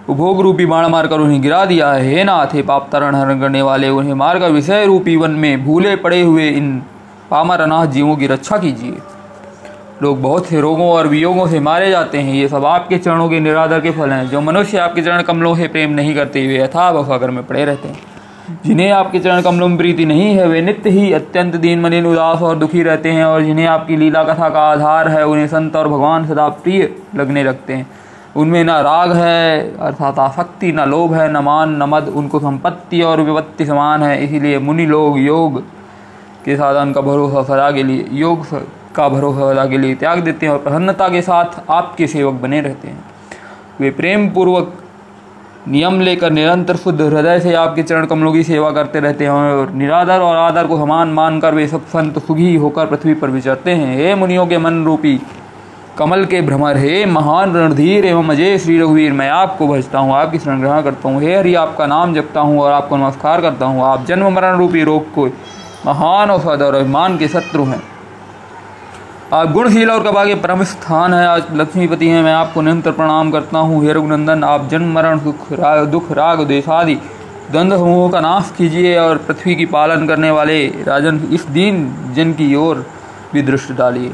उपभोग 0.09 0.41
रूपी 0.41 0.67
बाण 0.67 0.87
मारकर 0.87 1.19
उन्हें 1.19 1.43
गिरा 1.43 1.65
दिया 1.65 1.93
है। 1.93 2.15
हे 2.15 2.25
नाथ, 2.25 2.47
हे 2.55 2.63
पाप 2.63 2.89
तरण 2.93 3.15
हरण 3.15 3.41
करने 3.41 3.63
वाले, 3.63 3.89
उन्हें 3.89 4.15
मारकर 4.15 4.51
विषय 4.51 4.87
रूपी 4.87 5.17
वन 5.17 5.31
में 5.31 5.65
भूले 5.65 5.97
पड़े 5.97 6.23
हुए 6.23 6.49
इन 6.49 6.83
पामर 7.31 7.61
अनाथ 7.61 7.87
जीवों 7.87 8.17
की 8.17 8.27
रक्षा 8.27 8.59
कीजिए। 8.59 8.97
लोग 10.03 10.23
बहुत 10.23 10.47
से 10.47 10.61
रोगों 10.61 10.91
और 10.91 11.07
वियोगों 11.07 11.47
से 11.47 11.61
मारे 11.61 11.91
जाते 11.91 12.19
हैं। 12.19 12.35
ये 12.35 12.49
सब 12.49 12.65
आपके 12.65 12.99
चरणों 12.99 13.29
के 13.29 13.41
निरादर 13.41 13.81
के 13.81 13.91
फल 13.91 14.11
हैं। 14.11 14.29
जो 14.29 14.41
मनुष्य 14.41 14.79
आपके 14.79 15.03
चरण 15.03 15.23
कमलों 15.23 15.57
से 15.57 15.69
प्रेम 15.69 15.91
नहीं 15.91 16.15
करते 16.15 16.45
हुए 16.45 16.59
यथा 16.59 17.03
सागर 17.03 17.31
में 17.31 17.47
पड़े 17.47 17.65
रहते 17.65 17.89
हैं। 17.89 18.01
जिन्हें 18.67 18.91
आपके 18.91 19.19
चरण 19.19 19.41
कमलों 19.41 19.69
में 19.69 19.79
प्रीति 19.79 20.05
नहीं 20.05 20.35
है, 20.35 20.49
वे 20.49 20.63
नित्य 20.63 20.91
ही 20.91 21.13
अत्यंत 21.13 21.57
दीन 21.57 21.81
मलिन 21.81 22.07
उदास 22.07 22.43
और 22.43 22.57
दुखी 22.57 22.83
रहते 22.83 23.11
हैं 23.11 23.25
और 23.25 23.43
जिन्हें 23.43 23.67
आपकी 23.67 23.97
लीला 23.97 24.25
कथा 24.25 24.49
का 24.49 24.61
आधार 24.61 25.09
है, 25.09 25.27
उन्हें 25.27 25.47
संत 25.47 25.77
और 25.77 25.89
भगवान 25.89 26.27
सदा 26.27 26.49
प्रिय 26.49 26.95
लगने 27.15 27.45
लगते 27.45 27.73
हैं। 27.73 28.06
उनमें 28.37 28.63
ना 28.65 28.81
राग 28.81 29.13
है, 29.13 29.77
अर्थात 29.79 30.19
आसक्ति, 30.19 30.73
न 30.73 30.85
लोभ 30.85 31.15
है, 31.15 31.29
न 31.33 31.37
मान, 31.37 31.77
न 31.77 31.83
मद, 31.83 32.09
उनको 32.09 32.39
संपत्ति 32.39 33.03
और 33.03 33.21
विपत्ति 33.21 33.67
समान 33.67 34.03
है, 34.03 34.25
इसीलिए 34.25 34.59
मुनि 34.59 34.87
लोग 34.87 35.19
योग 35.19 35.61
के 36.45 36.57
साधन 36.57 36.93
का 36.93 37.01
भरोसा 37.01 37.43
सदा 37.43 37.71
के 37.71 37.83
लिए, 37.83 38.07
योग 38.13 38.47
का 38.95 39.09
भरोसा 39.09 39.51
अदा 39.51 39.67
के 39.67 39.79
लिए 39.79 39.95
त्याग 39.95 40.19
देते 40.19 40.47
हैं 40.47 40.53
और 40.53 40.59
प्रसन्नता 40.59 41.09
के 41.09 41.23
साथ 41.23 41.71
आपके 41.71 42.07
सेवक 42.07 42.41
बने 42.41 42.61
रहते 42.61 42.89
हैं। 42.89 43.05
वे 43.81 43.91
प्रेम 43.91 44.29
पूर्वक 44.29 44.73
नियम 45.69 46.01
लेकर 46.01 46.31
निरंतर 46.31 46.77
शुद्ध 46.77 47.01
हृदय 47.01 47.41
से 47.41 47.55
आपके 47.55 47.83
चरण 47.83 48.07
कमलों 48.07 48.33
की 48.33 48.43
सेवा 48.43 48.71
करते 48.71 49.01
रहते 49.01 49.25
हैं 49.25 49.31
और 49.31 49.71
निरादर 49.71 50.21
और 50.21 50.37
आदर 50.37 50.67
को 50.67 50.77
समान 50.77 51.09
मानकर 51.09 51.55
वे 51.55 51.67
सब 51.67 51.87
संत 51.87 52.19
सुखी 52.19 52.55
होकर 52.57 52.87
पृथ्वी 52.87 53.15
पर 53.15 53.31
विचरते 53.31 53.71
हैं। 53.71 53.97
हे 53.97 54.15
मुनियों 54.15 54.47
के 54.47 54.59
मन 54.59 54.85
रूपी 54.85 55.19
कमल 55.99 56.25
के 56.25 56.41
भ्रमर 56.41 56.77
हे, 56.77 57.05
महान 57.07 57.55
रणधीर 57.57 58.05
एवं 58.05 58.29
अजय 58.29 58.57
श्री 58.59 58.79
रघुवीर 58.79 59.13
मैं 59.13 59.29
आपको 59.31 59.67
भजता 59.69 59.99
हूँ, 59.99 60.13
आपकी 60.15 60.39
शरण 60.39 60.61
ग्रहण 60.61 60.83
करता 60.83 61.09
हूँ। 61.09 61.21
हे 61.23 61.37
हरि, 61.37 61.55
आपका 61.55 61.87
नाम 61.87 62.15
जपता 62.15 62.41
हूँ 62.41 62.61
और 62.61 62.73
आपको 62.73 62.97
नमस्कार 62.97 63.41
करता 63.41 63.67
हूँ। 63.67 63.83
आप 63.85 64.05
जन्म 64.05 64.33
मरण 64.33 64.59
रूपी 64.59 64.83
रोग 64.85 65.13
को 65.15 65.27
महान 65.87 66.31
और 66.31 66.41
सद 66.41 66.63
और 66.63 66.75
अभिमान 66.75 67.17
के 67.19 67.29
शत्रु 67.29 67.65
हैं। 67.65 67.83
आप 69.33 69.53
गुणशील 69.53 69.91
और 69.91 70.03
कबा 70.03 70.25
के 70.25 70.35
परम 70.35 70.65
स्थान 70.65 71.15
है। 71.15 71.27
आज 71.27 71.43
लक्ष्मीपति 71.53 72.09
हैं। 72.09 72.23
मैं 72.23 72.33
आपको 72.33 72.63
निरंतर 72.63 72.91
प्रणाम 72.91 73.31
करता 73.31 73.59
हूँ। 73.59 73.83
हे 73.85 73.93
रघुनंदन, 73.93 74.45
आप 74.45 74.69
जन्म 74.69 74.93
मरण, 74.95 75.19
सुख 75.19 75.53
राग 75.53 75.85
दुख, 75.87 76.13
राग, 76.13 76.47
देशादि 76.47 77.01
द्वंद 77.51 77.73
समूहों 77.73 78.09
का 78.11 78.21
नाश 78.21 78.53
कीजिए 78.59 78.97
और 78.99 79.19
पृथ्वी 79.19 79.55
की 79.55 79.67
पालन 79.67 80.07
करने 80.07 80.31
वाले 80.31 80.65
राजन 80.87 81.29
इस 81.33 81.47
दीन 81.49 81.85
जन 82.17 82.33
की 82.33 82.55
ओर 82.55 82.87
भी 83.35 83.43
दृष्टि 83.43 83.75
डालिए। 83.75 84.13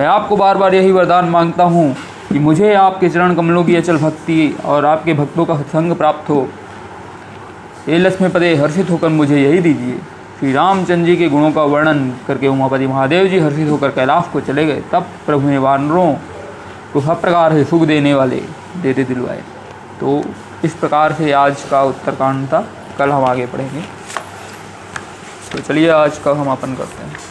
मैं 0.00 0.06
आपको 0.06 0.36
बार 0.36 0.58
बार 0.58 0.74
यही 0.74 0.92
वरदान 0.92 1.24
माँगता 1.24 1.64
हूँ 1.64 1.96
कि 2.28 2.38
मुझे 2.38 2.72
आपके 2.74 3.08
चरण 3.08 3.34
कमलों 3.34 3.64
की 3.64 3.74
अचल 3.76 3.96
भक्ति 3.96 4.56
और 4.64 4.84
आपके 4.86 5.14
भक्तों 5.14 5.44
का 5.44 5.56
संग 5.62 5.94
प्राप्त 5.94 6.30
हो। 6.30 6.40
हे 7.86 7.98
लक्ष्मी 7.98 8.28
पदे 8.28 8.54
हर्षित 8.56 8.90
होकर 8.90 9.08
मुझे 9.08 9.40
यही 9.42 9.58
दीजिए। 9.58 9.98
श्री 10.38 10.52
रामचंद्र 10.52 11.06
जी 11.06 11.16
के 11.16 11.28
गुणों 11.28 11.50
का 11.52 11.62
वर्णन 11.62 12.00
करके 12.26 12.48
उमापति 12.48 12.86
महादेव 12.86 13.26
जी 13.26 13.38
हर्षित 13.38 13.68
होकर 13.70 13.90
कैलाश 13.90 14.28
को 14.32 14.40
चले 14.40 14.66
गए। 14.66 14.82
तब 14.92 15.10
प्रभु 15.26 15.48
ने 15.48 15.58
वानरों 15.58 16.12
को 16.92 17.00
सब 17.00 17.20
प्रकार 17.20 17.52
से 17.52 17.64
सुख 17.64 17.82
देने 17.82 18.14
वाले 18.14 18.42
देते 18.82 19.04
दिलवाए। 19.04 19.42
तो 20.00 20.22
इस 20.64 20.74
प्रकार 20.74 21.12
से 21.12 21.32
आज 21.32 21.64
का 21.70 21.82
उत्तरकांड 21.82 22.46
था। 22.46 22.66
कल 22.98 23.10
हम 23.10 23.24
आगे 23.24 23.46
पढ़ेंगे। 23.46 23.82
तो 25.52 25.58
चलिए 25.58 25.90
आज 25.90 26.18
का 26.18 26.32
हम 26.32 26.50
अपन 26.50 26.74
करते 26.74 27.04
हैं। 27.04 27.29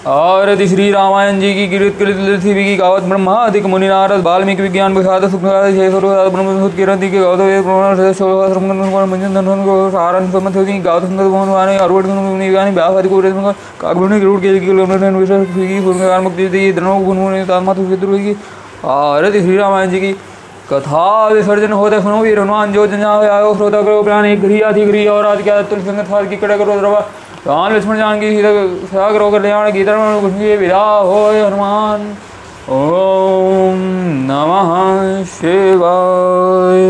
यदि 0.00 0.66
श्री 0.68 0.90
रामायण 0.92 1.40
जी 1.40 1.52
की 1.54 1.66
गिरित 1.68 1.98
पृथ्वी 1.98 2.64
की 2.64 2.76
गावत 2.76 3.02
ब्रह्मा 3.02 3.32
अधिक 3.36 3.66
मुनि 3.66 3.88
नारद, 3.88 4.22
वाल्मीकि 4.24 4.62
विज्ञान 4.62 4.96
विषाद 4.96 5.28
सुखनाद 5.30 5.74
शेष 5.74 5.92
ब्रह्म 6.32 6.68
किरण 6.76 7.00
की 7.00 7.10
गावत 7.10 7.40
वे 7.40 8.12
सारण 9.92 10.30
समत 10.32 10.56
होती 10.56 10.78
गावत 10.80 11.02
सुंदर 11.02 11.24
भवन 11.24 11.48
वाने 11.48 11.76
अरवट 11.78 12.04
निगानी 12.06 12.70
व्यास 12.70 12.96
आदि 12.96 13.08
को 13.08 13.52
कागुणी 13.80 14.20
गरुड़ 14.20 14.40
के 14.40 14.58
की 14.60 14.72
विशेष 14.72 15.46
की 15.50 15.84
फुरकार 15.84 16.20
मुक्ति 16.20 16.48
दी 16.48 16.72
धनो 16.72 16.98
गुण 17.04 17.16
मुनि 17.18 17.44
तात्मा 17.44 17.74
तो 17.74 17.82
विद्रोह 17.84 18.18
की 18.18 18.36
यदि 19.28 19.40
श्री 19.40 19.56
रामायण 19.56 19.90
जी 19.90 20.00
की 20.00 20.12
कथा, 20.72 21.28
विसर्जन 21.28 21.72
होते 21.72 22.00
सुनो, 22.00 22.18
वीर 22.22 22.38
हनुमान 22.38 22.72
जो 22.72 22.86
जन 22.86 23.02
आयो, 23.04 23.54
श्रोता, 23.54 23.80
करो, 23.82 24.02
प्राणी 24.02 24.36
गृह 24.36 24.68
आदि 24.68 24.84
गृह 24.86 25.08
और 25.10 25.26
आदि 25.26 25.42
क्या 25.42 25.62
तुल 25.62 25.80
संगत 25.82 26.28
की 26.30 26.36
कड़े 26.36 26.56
करो, 26.58 26.78
द्रवा 26.78 27.00
राम 27.46 27.74
लक्ष्मण 27.74 27.96
जानकी 27.96 28.30
सीता 28.30 28.50
सागर 28.86 29.22
कल्याण 29.30 29.70
गीता 29.72 29.94
विदा 30.56 30.82
हो 31.00 31.20
हनुमान। 31.28 32.02
ओम 32.70 33.80
नमः 34.28 34.70
शिवाय। 35.24 36.84